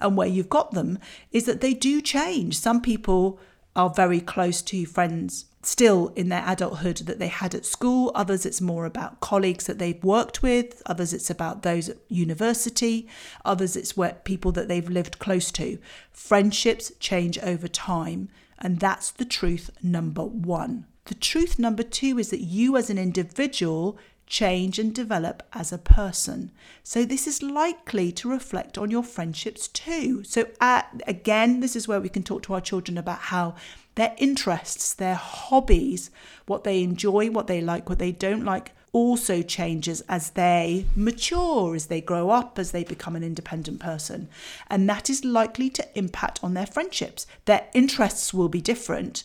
and 0.00 0.16
where 0.16 0.26
you've 0.26 0.48
got 0.48 0.72
them, 0.72 0.98
is 1.30 1.44
that 1.44 1.60
they 1.60 1.74
do 1.74 2.02
change. 2.02 2.58
Some 2.58 2.82
people 2.82 3.38
are 3.76 3.90
very 3.90 4.20
close 4.20 4.62
to 4.62 4.84
friends 4.84 5.44
still 5.62 6.12
in 6.16 6.28
their 6.28 6.44
adulthood 6.46 6.98
that 6.98 7.18
they 7.18 7.28
had 7.28 7.54
at 7.54 7.66
school. 7.66 8.10
Others, 8.14 8.46
it's 8.46 8.60
more 8.60 8.86
about 8.86 9.20
colleagues 9.20 9.66
that 9.66 9.78
they've 9.78 10.02
worked 10.02 10.42
with. 10.42 10.82
Others, 10.86 11.12
it's 11.12 11.30
about 11.30 11.62
those 11.62 11.88
at 11.88 11.98
university. 12.08 13.08
Others, 13.44 13.76
it's 13.76 13.96
where 13.96 14.14
people 14.24 14.52
that 14.52 14.68
they've 14.68 14.88
lived 14.88 15.18
close 15.18 15.50
to. 15.52 15.78
Friendships 16.12 16.92
change 16.98 17.38
over 17.40 17.68
time. 17.68 18.28
And 18.58 18.78
that's 18.80 19.10
the 19.10 19.24
truth 19.24 19.70
number 19.82 20.24
one. 20.24 20.86
The 21.06 21.14
truth 21.14 21.58
number 21.58 21.82
two 21.82 22.18
is 22.18 22.30
that 22.30 22.40
you 22.40 22.76
as 22.76 22.90
an 22.90 22.98
individual 22.98 23.98
change 24.26 24.78
and 24.78 24.94
develop 24.94 25.42
as 25.52 25.72
a 25.72 25.78
person. 25.78 26.52
So, 26.84 27.04
this 27.04 27.26
is 27.26 27.42
likely 27.42 28.12
to 28.12 28.30
reflect 28.30 28.78
on 28.78 28.90
your 28.90 29.02
friendships 29.02 29.66
too. 29.66 30.22
So, 30.24 30.46
uh, 30.60 30.82
again, 31.06 31.60
this 31.60 31.74
is 31.74 31.88
where 31.88 32.00
we 32.00 32.08
can 32.08 32.22
talk 32.22 32.44
to 32.44 32.54
our 32.54 32.60
children 32.60 32.96
about 32.96 33.18
how 33.18 33.56
their 34.00 34.14
interests, 34.16 34.94
their 34.94 35.14
hobbies, 35.14 36.10
what 36.46 36.64
they 36.64 36.82
enjoy, 36.82 37.30
what 37.30 37.48
they 37.48 37.60
like, 37.60 37.86
what 37.90 37.98
they 37.98 38.12
don't 38.12 38.44
like, 38.44 38.72
also 38.92 39.42
changes 39.42 40.00
as 40.08 40.30
they 40.30 40.86
mature, 40.96 41.74
as 41.74 41.86
they 41.86 42.00
grow 42.00 42.30
up, 42.30 42.58
as 42.58 42.72
they 42.72 42.82
become 42.82 43.14
an 43.14 43.22
independent 43.22 43.78
person. 43.78 44.26
And 44.68 44.88
that 44.88 45.10
is 45.10 45.22
likely 45.22 45.68
to 45.70 45.86
impact 45.98 46.40
on 46.42 46.54
their 46.54 46.66
friendships. 46.66 47.26
Their 47.44 47.68
interests 47.74 48.32
will 48.32 48.48
be 48.48 48.62
different. 48.62 49.22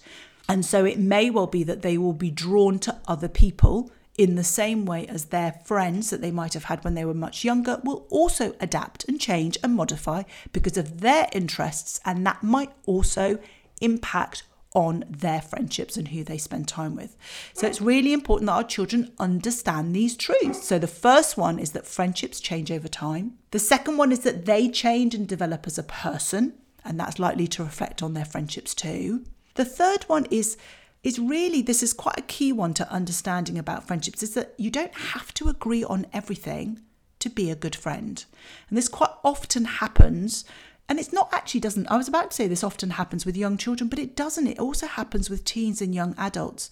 And 0.49 0.65
so 0.65 0.83
it 0.83 0.99
may 0.99 1.29
well 1.29 1.47
be 1.47 1.63
that 1.63 1.81
they 1.81 1.97
will 1.97 2.13
be 2.13 2.29
drawn 2.29 2.77
to 2.79 2.99
other 3.07 3.29
people 3.29 3.89
in 4.17 4.35
the 4.35 4.43
same 4.43 4.85
way 4.85 5.07
as 5.07 5.25
their 5.25 5.53
friends 5.63 6.09
that 6.09 6.19
they 6.21 6.31
might 6.31 6.53
have 6.53 6.65
had 6.65 6.83
when 6.83 6.95
they 6.95 7.05
were 7.05 7.13
much 7.13 7.45
younger 7.45 7.79
will 7.85 8.05
also 8.09 8.53
adapt 8.59 9.07
and 9.07 9.21
change 9.21 9.57
and 9.63 9.73
modify 9.73 10.23
because 10.51 10.77
of 10.77 10.99
their 10.99 11.29
interests, 11.31 12.01
and 12.03 12.27
that 12.27 12.43
might 12.43 12.71
also 12.85 13.39
impact 13.81 14.43
on 14.75 15.05
their 15.09 15.41
friendships 15.41 15.97
and 15.97 16.09
who 16.09 16.23
they 16.23 16.37
spend 16.37 16.67
time 16.67 16.95
with. 16.95 17.17
So 17.53 17.65
it's 17.65 17.81
really 17.81 18.13
important 18.13 18.47
that 18.47 18.53
our 18.53 18.63
children 18.63 19.11
understand 19.17 19.95
these 19.95 20.15
truths. 20.15 20.67
So 20.67 20.77
the 20.77 20.85
first 20.85 21.37
one 21.37 21.57
is 21.57 21.71
that 21.71 21.87
friendships 21.87 22.39
change 22.39 22.69
over 22.69 22.87
time. 22.87 23.37
The 23.51 23.59
second 23.59 23.97
one 23.97 24.11
is 24.11 24.19
that 24.19 24.45
they 24.45 24.69
change 24.69 25.15
and 25.15 25.27
develop 25.27 25.65
as 25.65 25.77
a 25.77 25.83
person, 25.83 26.53
and 26.83 26.99
that's 26.99 27.17
likely 27.17 27.47
to 27.47 27.63
reflect 27.63 28.03
on 28.03 28.13
their 28.13 28.25
friendships 28.25 28.75
too. 28.75 29.23
The 29.55 29.65
third 29.65 30.03
one 30.03 30.25
is 30.29 30.57
is 31.01 31.19
really 31.19 31.61
this 31.61 31.83
is 31.83 31.93
quite 31.93 32.17
a 32.17 32.23
key 32.23 32.51
one 32.51 32.73
to 32.73 32.91
understanding 32.91 33.59
about 33.59 33.85
friendships 33.87 34.23
is 34.23 34.33
that 34.33 34.55
you 34.57 34.71
don't 34.71 34.93
have 34.95 35.31
to 35.35 35.47
agree 35.47 35.83
on 35.83 36.07
everything 36.11 36.81
to 37.19 37.29
be 37.29 37.49
a 37.49 37.55
good 37.55 37.75
friend. 37.75 38.25
And 38.69 38.77
this 38.77 38.89
quite 38.89 39.11
often 39.23 39.65
happens 39.65 40.45
and 40.87 40.99
it's 40.99 41.13
not 41.13 41.29
actually 41.33 41.59
doesn't 41.59 41.89
I 41.91 41.97
was 41.97 42.07
about 42.07 42.31
to 42.31 42.35
say 42.35 42.47
this 42.47 42.63
often 42.63 42.91
happens 42.91 43.25
with 43.25 43.37
young 43.37 43.57
children 43.57 43.89
but 43.89 43.99
it 43.99 44.15
doesn't 44.15 44.47
it 44.47 44.59
also 44.59 44.87
happens 44.87 45.29
with 45.29 45.45
teens 45.45 45.81
and 45.81 45.93
young 45.93 46.15
adults. 46.17 46.69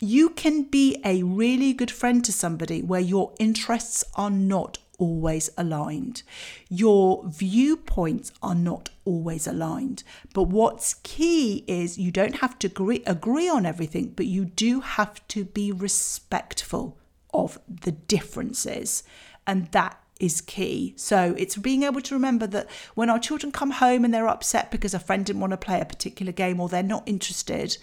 You 0.00 0.30
can 0.30 0.64
be 0.64 1.00
a 1.04 1.22
really 1.22 1.72
good 1.72 1.90
friend 1.90 2.24
to 2.24 2.32
somebody 2.32 2.82
where 2.82 3.00
your 3.00 3.32
interests 3.38 4.02
are 4.16 4.30
not 4.30 4.78
always 4.98 5.50
aligned. 5.56 6.22
Your 6.68 7.24
viewpoints 7.26 8.32
are 8.42 8.54
not 8.54 8.90
always 9.04 9.46
aligned. 9.46 10.04
But 10.32 10.44
what's 10.44 10.94
key 11.02 11.64
is 11.66 11.98
you 11.98 12.10
don't 12.10 12.36
have 12.36 12.58
to 12.60 12.68
agree, 12.68 13.02
agree 13.06 13.48
on 13.48 13.66
everything, 13.66 14.12
but 14.16 14.26
you 14.26 14.44
do 14.44 14.80
have 14.80 15.26
to 15.28 15.44
be 15.44 15.72
respectful 15.72 16.98
of 17.32 17.58
the 17.68 17.92
differences. 17.92 19.02
And 19.46 19.66
that 19.72 20.01
is 20.22 20.40
key. 20.40 20.94
So 20.96 21.34
it's 21.36 21.56
being 21.56 21.82
able 21.82 22.00
to 22.00 22.14
remember 22.14 22.46
that 22.46 22.70
when 22.94 23.10
our 23.10 23.18
children 23.18 23.50
come 23.50 23.72
home 23.72 24.04
and 24.04 24.14
they're 24.14 24.28
upset 24.28 24.70
because 24.70 24.94
a 24.94 25.00
friend 25.00 25.26
didn't 25.26 25.40
want 25.40 25.50
to 25.50 25.56
play 25.56 25.80
a 25.80 25.84
particular 25.84 26.30
game 26.32 26.60
or 26.60 26.68
they're 26.68 26.82
not 26.82 27.02
interested 27.06 27.76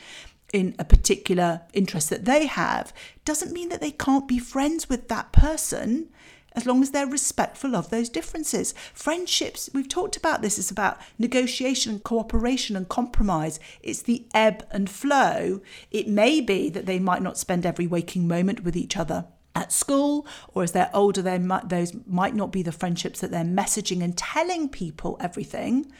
in 0.53 0.73
a 0.79 0.85
particular 0.85 1.61
interest 1.73 2.09
that 2.09 2.23
they 2.23 2.47
have, 2.47 2.93
doesn't 3.25 3.51
mean 3.51 3.67
that 3.69 3.81
they 3.81 3.91
can't 3.91 4.27
be 4.27 4.39
friends 4.39 4.87
with 4.87 5.09
that 5.09 5.33
person 5.33 6.09
as 6.53 6.65
long 6.65 6.81
as 6.81 6.91
they're 6.91 7.05
respectful 7.05 7.75
of 7.75 7.89
those 7.89 8.09
differences. 8.09 8.73
Friendships, 8.93 9.69
we've 9.73 9.89
talked 9.89 10.15
about 10.15 10.41
this, 10.41 10.57
it's 10.57 10.71
about 10.71 10.97
negotiation 11.19 11.91
and 11.91 12.03
cooperation 12.03 12.75
and 12.75 12.87
compromise. 12.87 13.59
It's 13.83 14.01
the 14.01 14.25
ebb 14.33 14.65
and 14.71 14.89
flow. 14.89 15.61
It 15.91 16.07
may 16.07 16.39
be 16.39 16.69
that 16.69 16.85
they 16.85 16.99
might 16.99 17.21
not 17.21 17.37
spend 17.37 17.65
every 17.65 17.85
waking 17.85 18.27
moment 18.27 18.63
with 18.63 18.77
each 18.77 18.95
other 18.95 19.25
at 19.55 19.71
school 19.71 20.27
or 20.49 20.63
as 20.63 20.71
they're 20.71 20.91
older 20.93 21.21
they 21.21 21.39
might, 21.39 21.69
those 21.69 21.93
might 22.05 22.35
not 22.35 22.51
be 22.51 22.61
the 22.61 22.71
friendships 22.71 23.19
that 23.19 23.31
they're 23.31 23.43
messaging 23.43 24.03
and 24.03 24.17
telling 24.17 24.69
people 24.69 25.17
everything 25.19 25.91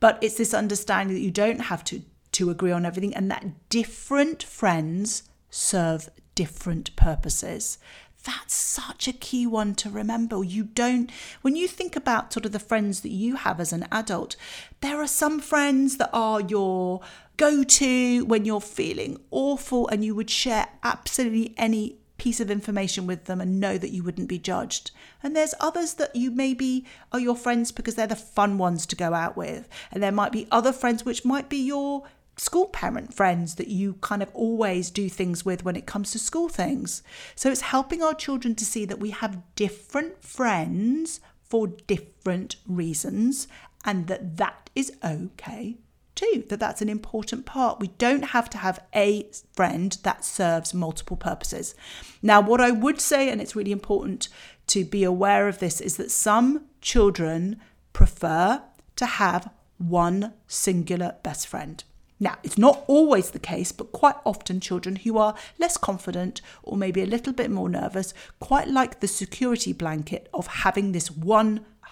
but 0.00 0.18
it's 0.22 0.36
this 0.36 0.54
understanding 0.54 1.14
that 1.14 1.22
you 1.22 1.30
don't 1.30 1.60
have 1.60 1.84
to 1.84 2.02
to 2.32 2.50
agree 2.50 2.72
on 2.72 2.84
everything 2.84 3.14
and 3.14 3.30
that 3.30 3.44
different 3.68 4.42
friends 4.42 5.24
serve 5.50 6.08
different 6.34 6.94
purposes 6.96 7.78
that's 8.24 8.54
such 8.54 9.06
a 9.06 9.12
key 9.12 9.46
one 9.46 9.74
to 9.76 9.90
remember. 9.90 10.42
You 10.42 10.64
don't, 10.64 11.10
when 11.42 11.56
you 11.56 11.68
think 11.68 11.94
about 11.94 12.32
sort 12.32 12.46
of 12.46 12.52
the 12.52 12.58
friends 12.58 13.02
that 13.02 13.10
you 13.10 13.36
have 13.36 13.60
as 13.60 13.72
an 13.72 13.86
adult, 13.92 14.36
there 14.80 14.98
are 15.00 15.06
some 15.06 15.40
friends 15.40 15.98
that 15.98 16.08
are 16.12 16.40
your 16.40 17.02
go 17.36 17.62
to 17.62 18.24
when 18.24 18.44
you're 18.44 18.60
feeling 18.60 19.18
awful 19.30 19.88
and 19.88 20.04
you 20.04 20.14
would 20.14 20.30
share 20.30 20.68
absolutely 20.82 21.54
any 21.58 21.98
piece 22.24 22.40
of 22.40 22.50
information 22.50 23.06
with 23.06 23.26
them 23.26 23.38
and 23.38 23.60
know 23.60 23.76
that 23.76 23.90
you 23.90 24.02
wouldn't 24.02 24.30
be 24.30 24.38
judged. 24.38 24.90
And 25.22 25.36
there's 25.36 25.52
others 25.60 25.92
that 25.94 26.16
you 26.16 26.30
maybe 26.30 26.86
are 27.12 27.20
your 27.20 27.36
friends 27.36 27.70
because 27.70 27.96
they're 27.96 28.06
the 28.06 28.16
fun 28.16 28.56
ones 28.56 28.86
to 28.86 28.96
go 28.96 29.12
out 29.12 29.36
with. 29.36 29.68
And 29.92 30.02
there 30.02 30.10
might 30.10 30.32
be 30.32 30.48
other 30.50 30.72
friends 30.72 31.04
which 31.04 31.26
might 31.26 31.50
be 31.50 31.58
your 31.58 32.04
school 32.38 32.68
parent 32.68 33.12
friends 33.12 33.56
that 33.56 33.68
you 33.68 33.98
kind 34.00 34.22
of 34.22 34.30
always 34.34 34.90
do 34.90 35.10
things 35.10 35.44
with 35.44 35.66
when 35.66 35.76
it 35.76 35.84
comes 35.84 36.12
to 36.12 36.18
school 36.18 36.48
things. 36.48 37.02
So 37.34 37.50
it's 37.50 37.60
helping 37.60 38.02
our 38.02 38.14
children 38.14 38.54
to 38.54 38.64
see 38.64 38.86
that 38.86 38.98
we 38.98 39.10
have 39.10 39.42
different 39.54 40.24
friends 40.24 41.20
for 41.42 41.66
different 41.66 42.56
reasons 42.66 43.48
and 43.84 44.06
that 44.06 44.38
that 44.38 44.70
is 44.74 44.96
okay 45.04 45.76
too 46.14 46.44
that 46.48 46.60
that's 46.60 46.82
an 46.82 46.88
important 46.88 47.46
part. 47.46 47.80
We 47.80 47.88
don't 47.98 48.26
have 48.26 48.48
to 48.50 48.58
have 48.58 48.82
a 48.94 49.28
friend 49.54 49.96
that 50.02 50.24
serves 50.24 50.74
multiple 50.74 51.16
purposes. 51.16 51.74
Now 52.22 52.40
what 52.40 52.60
i 52.60 52.70
would 52.70 53.00
say 53.00 53.30
and 53.30 53.40
it's 53.40 53.56
really 53.56 53.72
important 53.72 54.28
to 54.68 54.84
be 54.84 55.04
aware 55.04 55.48
of 55.48 55.58
this 55.58 55.80
is 55.80 55.96
that 55.96 56.10
some 56.10 56.66
children 56.80 57.60
prefer 57.92 58.62
to 58.96 59.06
have 59.06 59.50
one 59.78 60.32
singular 60.46 61.16
best 61.22 61.46
friend. 61.46 61.82
Now, 62.20 62.38
it's 62.42 62.56
not 62.56 62.84
always 62.86 63.30
the 63.30 63.38
case, 63.38 63.72
but 63.72 63.92
quite 63.92 64.14
often 64.24 64.60
children 64.60 64.96
who 64.96 65.18
are 65.18 65.34
less 65.58 65.76
confident 65.76 66.40
or 66.62 66.76
maybe 66.76 67.02
a 67.02 67.06
little 67.06 67.32
bit 67.32 67.50
more 67.50 67.68
nervous 67.68 68.14
quite 68.40 68.68
like 68.68 69.00
the 69.00 69.08
security 69.08 69.72
blanket 69.72 70.28
of 70.32 70.46
having 70.46 70.92
this 70.92 71.10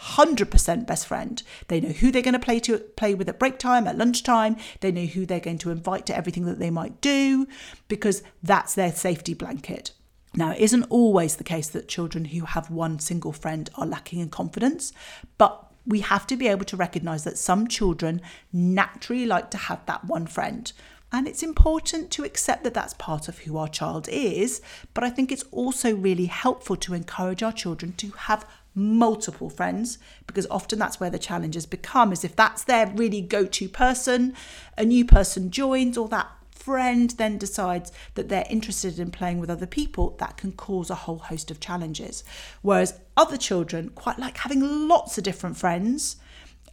100% 0.02 0.86
best 0.86 1.06
friend. 1.06 1.42
They 1.68 1.80
know 1.80 1.90
who 1.90 2.10
they're 2.10 2.22
going 2.22 2.32
to 2.34 2.40
play 2.40 2.58
to 2.60 2.78
play 2.78 3.14
with 3.14 3.28
at 3.28 3.38
break 3.38 3.58
time, 3.58 3.86
at 3.86 3.96
lunchtime. 3.96 4.56
They 4.80 4.90
know 4.90 5.06
who 5.06 5.26
they're 5.26 5.40
going 5.40 5.58
to 5.58 5.70
invite 5.70 6.06
to 6.06 6.16
everything 6.16 6.44
that 6.46 6.58
they 6.58 6.70
might 6.70 7.00
do 7.00 7.46
because 7.88 8.22
that's 8.42 8.74
their 8.74 8.92
safety 8.92 9.34
blanket. 9.34 9.92
Now, 10.34 10.52
it 10.52 10.60
isn't 10.60 10.84
always 10.84 11.36
the 11.36 11.44
case 11.44 11.68
that 11.68 11.88
children 11.88 12.26
who 12.26 12.46
have 12.46 12.70
one 12.70 12.98
single 12.98 13.32
friend 13.32 13.68
are 13.74 13.86
lacking 13.86 14.20
in 14.20 14.30
confidence, 14.30 14.92
but 15.38 15.70
we 15.86 16.00
have 16.00 16.26
to 16.28 16.36
be 16.36 16.48
able 16.48 16.64
to 16.64 16.76
recognize 16.76 17.24
that 17.24 17.38
some 17.38 17.68
children 17.68 18.20
naturally 18.52 19.26
like 19.26 19.50
to 19.50 19.58
have 19.58 19.84
that 19.86 20.04
one 20.06 20.26
friend. 20.26 20.72
And 21.14 21.28
it's 21.28 21.42
important 21.42 22.10
to 22.12 22.24
accept 22.24 22.64
that 22.64 22.72
that's 22.72 22.94
part 22.94 23.28
of 23.28 23.40
who 23.40 23.58
our 23.58 23.68
child 23.68 24.08
is. 24.08 24.62
But 24.94 25.04
I 25.04 25.10
think 25.10 25.30
it's 25.30 25.44
also 25.50 25.94
really 25.94 26.26
helpful 26.26 26.76
to 26.76 26.94
encourage 26.94 27.42
our 27.42 27.52
children 27.52 27.92
to 27.98 28.12
have 28.12 28.46
multiple 28.74 29.50
friends 29.50 29.98
because 30.26 30.46
often 30.50 30.78
that's 30.78 30.98
where 30.98 31.10
the 31.10 31.18
challenges 31.18 31.66
become 31.66 32.12
is 32.12 32.24
if 32.24 32.34
that's 32.34 32.64
their 32.64 32.86
really 32.86 33.20
go-to 33.20 33.68
person 33.68 34.34
a 34.78 34.84
new 34.84 35.04
person 35.04 35.50
joins 35.50 35.98
or 35.98 36.08
that 36.08 36.28
friend 36.62 37.10
then 37.10 37.38
decides 37.38 37.90
that 38.14 38.28
they're 38.28 38.46
interested 38.48 38.98
in 38.98 39.10
playing 39.10 39.38
with 39.38 39.50
other 39.50 39.66
people, 39.66 40.16
that 40.18 40.36
can 40.36 40.52
cause 40.52 40.90
a 40.90 40.94
whole 40.94 41.18
host 41.18 41.50
of 41.50 41.58
challenges. 41.58 42.22
Whereas 42.62 43.00
other 43.16 43.36
children 43.36 43.90
quite 43.90 44.18
like 44.18 44.38
having 44.38 44.88
lots 44.88 45.18
of 45.18 45.24
different 45.24 45.56
friends. 45.56 46.16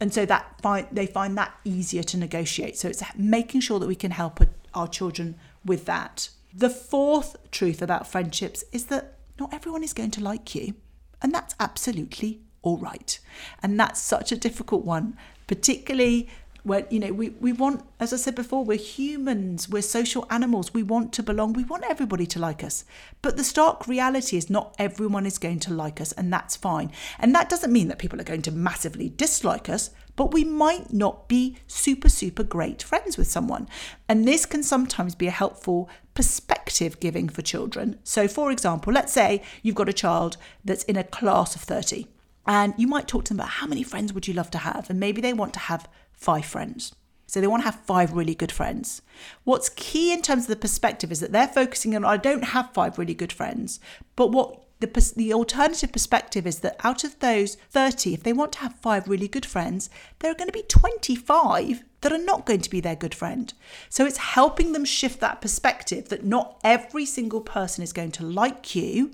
And 0.00 0.14
so 0.14 0.24
that 0.26 0.60
find, 0.62 0.86
they 0.92 1.06
find 1.06 1.36
that 1.36 1.52
easier 1.64 2.02
to 2.04 2.16
negotiate. 2.16 2.78
So 2.78 2.88
it's 2.88 3.02
making 3.16 3.62
sure 3.62 3.80
that 3.80 3.88
we 3.88 3.96
can 3.96 4.12
help 4.12 4.40
our 4.74 4.88
children 4.88 5.36
with 5.64 5.86
that. 5.86 6.30
The 6.54 6.70
fourth 6.70 7.36
truth 7.50 7.82
about 7.82 8.06
friendships 8.06 8.64
is 8.72 8.86
that 8.86 9.18
not 9.38 9.52
everyone 9.52 9.82
is 9.82 9.92
going 9.92 10.12
to 10.12 10.22
like 10.22 10.54
you. 10.54 10.74
And 11.22 11.34
that's 11.34 11.54
absolutely 11.60 12.40
all 12.62 12.78
right. 12.78 13.18
And 13.62 13.78
that's 13.78 14.00
such 14.00 14.32
a 14.32 14.36
difficult 14.36 14.84
one, 14.84 15.16
particularly 15.46 16.28
when, 16.62 16.86
you 16.90 17.00
know 17.00 17.12
we, 17.12 17.30
we 17.30 17.52
want 17.52 17.82
as 17.98 18.12
i 18.12 18.16
said 18.16 18.34
before 18.34 18.64
we're 18.64 18.76
humans 18.76 19.68
we're 19.68 19.82
social 19.82 20.26
animals 20.30 20.74
we 20.74 20.82
want 20.82 21.12
to 21.12 21.22
belong 21.22 21.52
we 21.52 21.64
want 21.64 21.84
everybody 21.88 22.26
to 22.26 22.38
like 22.38 22.62
us 22.62 22.84
but 23.22 23.36
the 23.36 23.44
stark 23.44 23.86
reality 23.86 24.36
is 24.36 24.50
not 24.50 24.74
everyone 24.78 25.24
is 25.26 25.38
going 25.38 25.58
to 25.58 25.72
like 25.72 26.00
us 26.00 26.12
and 26.12 26.32
that's 26.32 26.56
fine 26.56 26.92
and 27.18 27.34
that 27.34 27.48
doesn't 27.48 27.72
mean 27.72 27.88
that 27.88 27.98
people 27.98 28.20
are 28.20 28.24
going 28.24 28.42
to 28.42 28.52
massively 28.52 29.08
dislike 29.08 29.68
us 29.68 29.90
but 30.20 30.34
we 30.34 30.44
might 30.44 30.92
not 30.92 31.28
be 31.28 31.56
super 31.66 32.10
super 32.10 32.42
great 32.42 32.82
friends 32.82 33.16
with 33.16 33.26
someone 33.26 33.66
and 34.06 34.28
this 34.28 34.44
can 34.44 34.62
sometimes 34.62 35.14
be 35.14 35.26
a 35.26 35.30
helpful 35.30 35.88
perspective 36.12 37.00
giving 37.00 37.26
for 37.26 37.40
children 37.40 37.98
so 38.04 38.28
for 38.28 38.52
example 38.52 38.92
let's 38.92 39.14
say 39.14 39.42
you've 39.62 39.74
got 39.74 39.88
a 39.88 39.94
child 39.94 40.36
that's 40.62 40.84
in 40.84 40.96
a 40.96 41.04
class 41.04 41.54
of 41.56 41.62
30 41.62 42.06
and 42.46 42.74
you 42.76 42.86
might 42.86 43.08
talk 43.08 43.24
to 43.24 43.28
them 43.32 43.40
about 43.40 43.48
how 43.48 43.66
many 43.66 43.82
friends 43.82 44.12
would 44.12 44.28
you 44.28 44.34
love 44.34 44.50
to 44.50 44.58
have 44.58 44.90
and 44.90 45.00
maybe 45.00 45.22
they 45.22 45.32
want 45.32 45.54
to 45.54 45.60
have 45.60 45.88
five 46.12 46.44
friends. 46.44 46.94
So 47.26 47.40
they 47.40 47.46
want 47.46 47.62
to 47.62 47.70
have 47.70 47.80
five 47.86 48.12
really 48.12 48.34
good 48.34 48.50
friends. 48.50 49.02
What's 49.44 49.68
key 49.68 50.12
in 50.12 50.20
terms 50.20 50.44
of 50.44 50.48
the 50.48 50.56
perspective 50.56 51.12
is 51.12 51.20
that 51.20 51.30
they're 51.30 51.46
focusing 51.48 51.94
on 51.94 52.04
I 52.04 52.16
don't 52.16 52.42
have 52.42 52.72
five 52.72 52.98
really 52.98 53.14
good 53.14 53.32
friends, 53.32 53.78
but 54.16 54.32
what 54.32 54.64
the, 54.80 55.12
the 55.16 55.32
alternative 55.32 55.92
perspective 55.92 56.46
is 56.46 56.60
that 56.60 56.80
out 56.82 57.04
of 57.04 57.18
those 57.20 57.56
30, 57.70 58.14
if 58.14 58.22
they 58.22 58.32
want 58.32 58.52
to 58.52 58.58
have 58.60 58.74
five 58.74 59.08
really 59.08 59.28
good 59.28 59.46
friends, 59.46 59.90
there 60.18 60.30
are 60.30 60.34
going 60.34 60.48
to 60.48 60.52
be 60.52 60.62
25 60.62 61.82
that 62.00 62.12
are 62.12 62.18
not 62.18 62.46
going 62.46 62.62
to 62.62 62.70
be 62.70 62.80
their 62.80 62.96
good 62.96 63.14
friend. 63.14 63.52
So 63.88 64.06
it's 64.06 64.16
helping 64.16 64.72
them 64.72 64.84
shift 64.84 65.20
that 65.20 65.40
perspective 65.40 66.08
that 66.08 66.24
not 66.24 66.58
every 66.64 67.04
single 67.04 67.42
person 67.42 67.84
is 67.84 67.92
going 67.92 68.12
to 68.12 68.24
like 68.24 68.74
you 68.74 69.12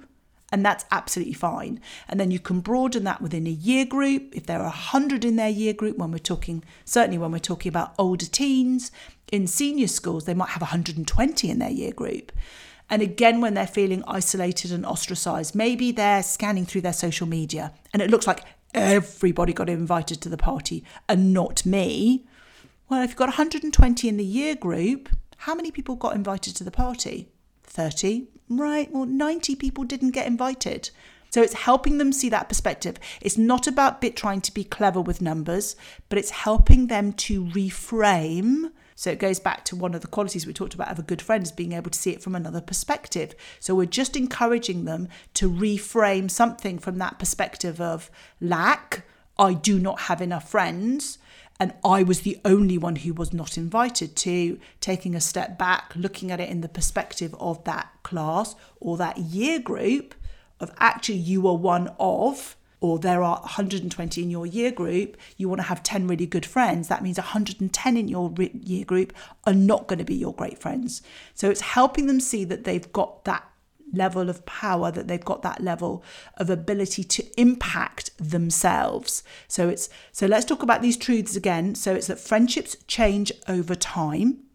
and 0.52 0.64
that's 0.64 0.84
absolutely 0.90 1.34
fine. 1.34 1.80
And 2.08 2.20
then 2.20 2.30
you 2.30 2.38
can 2.38 2.60
broaden 2.60 3.04
that 3.04 3.20
within 3.20 3.46
a 3.46 3.50
year 3.50 3.84
group. 3.84 4.34
If 4.34 4.46
there 4.46 4.60
are 4.60 4.64
100 4.64 5.24
in 5.24 5.36
their 5.36 5.48
year 5.48 5.72
group, 5.72 5.98
when 5.98 6.12
we're 6.12 6.18
talking, 6.18 6.62
certainly 6.84 7.18
when 7.18 7.32
we're 7.32 7.38
talking 7.40 7.68
about 7.68 7.94
older 7.98 8.26
teens, 8.26 8.92
in 9.32 9.48
senior 9.48 9.88
schools, 9.88 10.24
they 10.24 10.34
might 10.34 10.50
have 10.50 10.62
120 10.62 11.50
in 11.50 11.58
their 11.58 11.70
year 11.70 11.92
group. 11.92 12.30
And 12.88 13.02
again, 13.02 13.40
when 13.40 13.54
they're 13.54 13.66
feeling 13.66 14.04
isolated 14.06 14.70
and 14.72 14.86
ostracized, 14.86 15.54
maybe 15.54 15.92
they're 15.92 16.22
scanning 16.22 16.66
through 16.66 16.82
their 16.82 16.92
social 16.92 17.26
media 17.26 17.72
and 17.92 18.00
it 18.00 18.10
looks 18.10 18.26
like 18.26 18.44
everybody 18.74 19.52
got 19.52 19.68
invited 19.68 20.20
to 20.20 20.28
the 20.28 20.36
party 20.36 20.84
and 21.08 21.32
not 21.32 21.66
me. 21.66 22.26
Well, 22.88 23.02
if 23.02 23.10
you've 23.10 23.16
got 23.16 23.28
120 23.28 24.08
in 24.08 24.16
the 24.16 24.24
year 24.24 24.54
group, 24.54 25.08
how 25.38 25.54
many 25.54 25.70
people 25.70 25.96
got 25.96 26.14
invited 26.14 26.54
to 26.56 26.64
the 26.64 26.70
party? 26.70 27.28
30. 27.64 28.28
Right, 28.48 28.90
well, 28.92 29.06
90 29.06 29.56
people 29.56 29.82
didn't 29.82 30.12
get 30.12 30.26
invited. 30.26 30.90
So 31.30 31.42
it's 31.42 31.54
helping 31.54 31.98
them 31.98 32.12
see 32.12 32.28
that 32.28 32.48
perspective. 32.48 32.96
It's 33.20 33.36
not 33.36 33.66
about 33.66 34.00
bit 34.00 34.16
trying 34.16 34.40
to 34.42 34.54
be 34.54 34.64
clever 34.64 35.00
with 35.00 35.20
numbers, 35.20 35.74
but 36.08 36.18
it's 36.18 36.30
helping 36.30 36.86
them 36.86 37.12
to 37.14 37.44
reframe. 37.46 38.70
So 38.96 39.10
it 39.10 39.18
goes 39.18 39.38
back 39.38 39.64
to 39.66 39.76
one 39.76 39.94
of 39.94 40.00
the 40.00 40.08
qualities 40.08 40.46
we 40.46 40.54
talked 40.54 40.74
about 40.74 40.90
of 40.90 40.98
a 40.98 41.02
good 41.02 41.20
friend 41.22 41.44
is 41.44 41.52
being 41.52 41.72
able 41.72 41.90
to 41.90 41.98
see 41.98 42.12
it 42.12 42.22
from 42.22 42.34
another 42.34 42.62
perspective. 42.62 43.34
So 43.60 43.74
we're 43.74 43.86
just 43.86 44.16
encouraging 44.16 44.86
them 44.86 45.08
to 45.34 45.50
reframe 45.50 46.30
something 46.30 46.78
from 46.78 46.96
that 46.98 47.18
perspective 47.18 47.80
of 47.80 48.10
lack, 48.40 49.04
I 49.38 49.52
do 49.52 49.78
not 49.78 50.00
have 50.00 50.22
enough 50.22 50.50
friends, 50.50 51.18
and 51.60 51.74
I 51.84 52.02
was 52.02 52.22
the 52.22 52.40
only 52.44 52.78
one 52.78 52.96
who 52.96 53.12
was 53.12 53.34
not 53.34 53.58
invited 53.58 54.16
to 54.16 54.58
taking 54.80 55.14
a 55.14 55.20
step 55.20 55.58
back, 55.58 55.92
looking 55.94 56.30
at 56.30 56.40
it 56.40 56.48
in 56.48 56.62
the 56.62 56.68
perspective 56.68 57.34
of 57.38 57.62
that 57.64 57.90
class 58.02 58.54
or 58.80 58.96
that 58.96 59.18
year 59.18 59.58
group 59.58 60.14
of 60.58 60.72
actually 60.78 61.18
you 61.18 61.46
are 61.46 61.56
one 61.56 61.94
of 61.98 62.56
or 62.80 62.98
there 62.98 63.22
are 63.22 63.40
120 63.40 64.22
in 64.22 64.30
your 64.30 64.46
year 64.46 64.70
group, 64.70 65.16
you 65.36 65.48
want 65.48 65.60
to 65.60 65.66
have 65.66 65.82
10 65.82 66.06
really 66.06 66.26
good 66.26 66.46
friends. 66.46 66.88
That 66.88 67.02
means 67.02 67.18
110 67.18 67.96
in 67.96 68.08
your 68.08 68.32
year 68.38 68.84
group 68.84 69.12
are 69.44 69.54
not 69.54 69.86
going 69.86 69.98
to 69.98 70.04
be 70.04 70.14
your 70.14 70.34
great 70.34 70.58
friends. 70.58 71.02
So 71.34 71.50
it's 71.50 71.60
helping 71.60 72.06
them 72.06 72.20
see 72.20 72.44
that 72.44 72.64
they've 72.64 72.92
got 72.92 73.24
that 73.24 73.48
level 73.92 74.28
of 74.28 74.44
power, 74.46 74.90
that 74.90 75.08
they've 75.08 75.24
got 75.24 75.42
that 75.42 75.62
level 75.62 76.02
of 76.36 76.50
ability 76.50 77.04
to 77.04 77.40
impact 77.40 78.10
themselves. 78.18 79.22
So 79.48 79.68
it's 79.68 79.88
so 80.12 80.26
let's 80.26 80.44
talk 80.44 80.62
about 80.62 80.82
these 80.82 80.96
truths 80.96 81.36
again. 81.36 81.74
So 81.74 81.94
it's 81.94 82.08
that 82.08 82.20
friendships 82.20 82.76
change 82.86 83.32
over 83.48 83.74
time. 83.74 84.45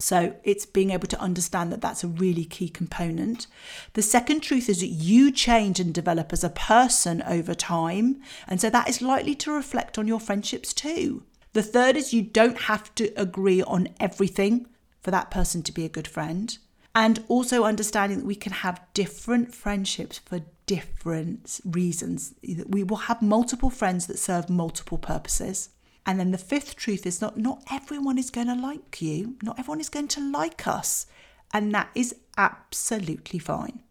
So 0.00 0.36
it's 0.44 0.64
being 0.64 0.90
able 0.90 1.08
to 1.08 1.20
understand 1.20 1.72
that 1.72 1.80
that's 1.80 2.04
a 2.04 2.08
really 2.08 2.44
key 2.44 2.68
component. 2.68 3.48
The 3.94 4.02
second 4.02 4.40
truth 4.40 4.68
is 4.68 4.80
that 4.80 4.86
you 4.86 5.32
change 5.32 5.80
and 5.80 5.92
develop 5.92 6.32
as 6.32 6.44
a 6.44 6.50
person 6.50 7.22
over 7.22 7.54
time. 7.54 8.22
And 8.46 8.60
so 8.60 8.70
that 8.70 8.88
is 8.88 9.02
likely 9.02 9.34
to 9.36 9.50
reflect 9.52 9.98
on 9.98 10.06
your 10.06 10.20
friendships 10.20 10.72
too. 10.72 11.24
The 11.52 11.62
third 11.62 11.96
is 11.96 12.12
you 12.12 12.22
don't 12.22 12.62
have 12.62 12.94
to 12.94 13.12
agree 13.20 13.62
on 13.62 13.88
everything 13.98 14.68
for 15.00 15.10
that 15.10 15.30
person 15.30 15.62
to 15.64 15.72
be 15.72 15.84
a 15.84 15.88
good 15.88 16.06
friend. 16.06 16.56
And 16.94 17.24
also 17.28 17.64
understanding 17.64 18.18
that 18.18 18.26
we 18.26 18.34
can 18.34 18.52
have 18.52 18.80
different 18.94 19.54
friendships 19.54 20.18
for 20.18 20.42
different 20.66 21.60
reasons. 21.64 22.34
We 22.66 22.84
will 22.84 22.96
have 22.98 23.22
multiple 23.22 23.70
friends 23.70 24.06
that 24.06 24.18
serve 24.18 24.48
multiple 24.48 24.98
purposes. 24.98 25.70
And 26.08 26.18
then 26.18 26.30
the 26.30 26.38
fifth 26.38 26.74
truth 26.74 27.04
is 27.04 27.20
not 27.20 27.36
not 27.36 27.62
everyone 27.70 28.16
is 28.16 28.30
going 28.30 28.46
to 28.46 28.54
like 28.54 29.02
you. 29.02 29.36
Not 29.42 29.58
everyone 29.58 29.78
is 29.78 29.90
going 29.90 30.08
to 30.08 30.30
like 30.32 30.66
us. 30.66 31.04
And 31.52 31.74
that 31.74 31.90
is 31.94 32.14
absolutely 32.38 33.38
fine. 33.38 33.82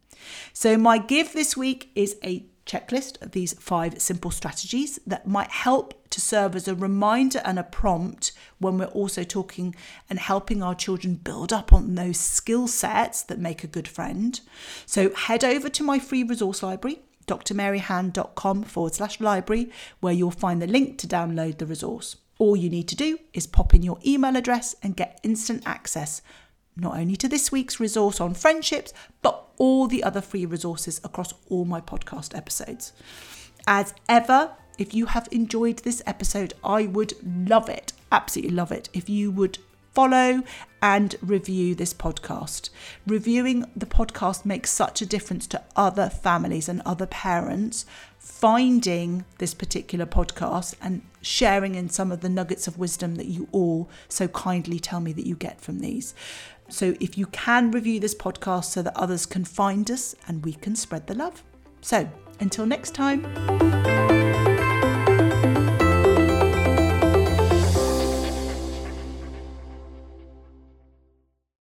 So 0.51 0.77
my 0.77 0.97
give 0.97 1.33
this 1.33 1.55
week 1.55 1.91
is 1.93 2.17
a 2.23 2.47
checklist 2.65 3.21
of 3.21 3.33
these 3.33 3.53
five 3.53 4.01
simple 4.01 4.31
strategies 4.31 4.99
that 5.05 5.27
might 5.27 5.51
help 5.51 5.93
to 6.09 6.19
serve 6.19 6.55
as 6.55 6.67
a 6.67 6.73
reminder 6.73 7.39
and 7.45 7.59
a 7.59 7.63
prompt 7.63 8.31
when 8.57 8.79
we're 8.79 8.85
also 8.85 9.23
talking 9.23 9.75
and 10.09 10.17
helping 10.17 10.63
our 10.63 10.73
children 10.73 11.13
build 11.13 11.53
up 11.53 11.71
on 11.71 11.93
those 11.93 12.19
skill 12.19 12.67
sets 12.67 13.21
that 13.21 13.37
make 13.37 13.63
a 13.63 13.67
good 13.67 13.87
friend. 13.87 14.41
So 14.87 15.13
head 15.13 15.43
over 15.43 15.69
to 15.69 15.83
my 15.83 15.99
free 15.99 16.23
resource 16.23 16.63
library 16.63 16.99
drmaryhan.com 17.27 18.63
forward 18.63 18.95
slash 18.95 19.19
library, 19.19 19.69
where 19.99 20.13
you'll 20.13 20.31
find 20.31 20.61
the 20.61 20.67
link 20.67 20.97
to 20.99 21.07
download 21.07 21.57
the 21.57 21.65
resource. 21.65 22.15
All 22.39 22.55
you 22.55 22.69
need 22.69 22.87
to 22.89 22.95
do 22.95 23.19
is 23.33 23.47
pop 23.47 23.73
in 23.73 23.83
your 23.83 23.99
email 24.05 24.35
address 24.35 24.75
and 24.81 24.95
get 24.95 25.19
instant 25.23 25.63
access, 25.65 26.21
not 26.75 26.97
only 26.97 27.15
to 27.17 27.27
this 27.27 27.51
week's 27.51 27.79
resource 27.79 28.21
on 28.21 28.33
friendships, 28.33 28.93
but 29.21 29.43
all 29.57 29.87
the 29.87 30.03
other 30.03 30.21
free 30.21 30.45
resources 30.45 31.01
across 31.03 31.33
all 31.49 31.65
my 31.65 31.81
podcast 31.81 32.35
episodes. 32.37 32.93
As 33.65 33.93
ever, 34.07 34.51
if 34.77 34.93
you 34.93 35.07
have 35.07 35.27
enjoyed 35.31 35.79
this 35.79 36.03
episode, 36.05 36.53
I 36.63 36.85
would 36.85 37.13
love 37.23 37.67
it, 37.67 37.93
absolutely 38.11 38.55
love 38.55 38.71
it, 38.71 38.89
if 38.93 39.09
you 39.09 39.31
would 39.31 39.57
follow 39.97 40.43
and 40.83 41.15
review 41.23 41.73
this 41.73 41.91
podcast. 41.91 42.69
Reviewing 43.07 43.65
the 43.75 43.87
podcast 43.87 44.45
makes 44.45 44.69
such 44.69 45.01
a 45.01 45.07
difference 45.07 45.47
to 45.47 45.63
other 45.75 46.07
families 46.07 46.69
and 46.69 46.83
other 46.85 47.07
parents 47.07 47.83
finding 48.19 49.25
this 49.39 49.55
particular 49.55 50.05
podcast 50.05 50.75
and 50.83 51.01
sharing 51.23 51.73
in 51.73 51.89
some 51.89 52.11
of 52.11 52.21
the 52.21 52.29
nuggets 52.29 52.67
of 52.67 52.77
wisdom 52.77 53.15
that 53.15 53.25
you 53.25 53.47
all 53.51 53.89
so 54.07 54.27
kindly 54.27 54.79
tell 54.79 54.99
me 54.99 55.13
that 55.13 55.25
you 55.25 55.35
get 55.35 55.59
from 55.59 55.79
these. 55.79 56.13
So, 56.69 56.93
if 56.99 57.17
you 57.17 57.25
can 57.25 57.71
review 57.71 57.99
this 57.99 58.13
podcast 58.13 58.65
so 58.65 58.83
that 58.83 58.95
others 58.95 59.25
can 59.25 59.45
find 59.45 59.89
us 59.89 60.13
and 60.27 60.45
we 60.45 60.53
can 60.53 60.75
spread 60.75 61.07
the 61.07 61.15
love. 61.15 61.43
So, 61.81 62.07
until 62.39 62.67
next 62.67 62.93
time. 62.93 64.56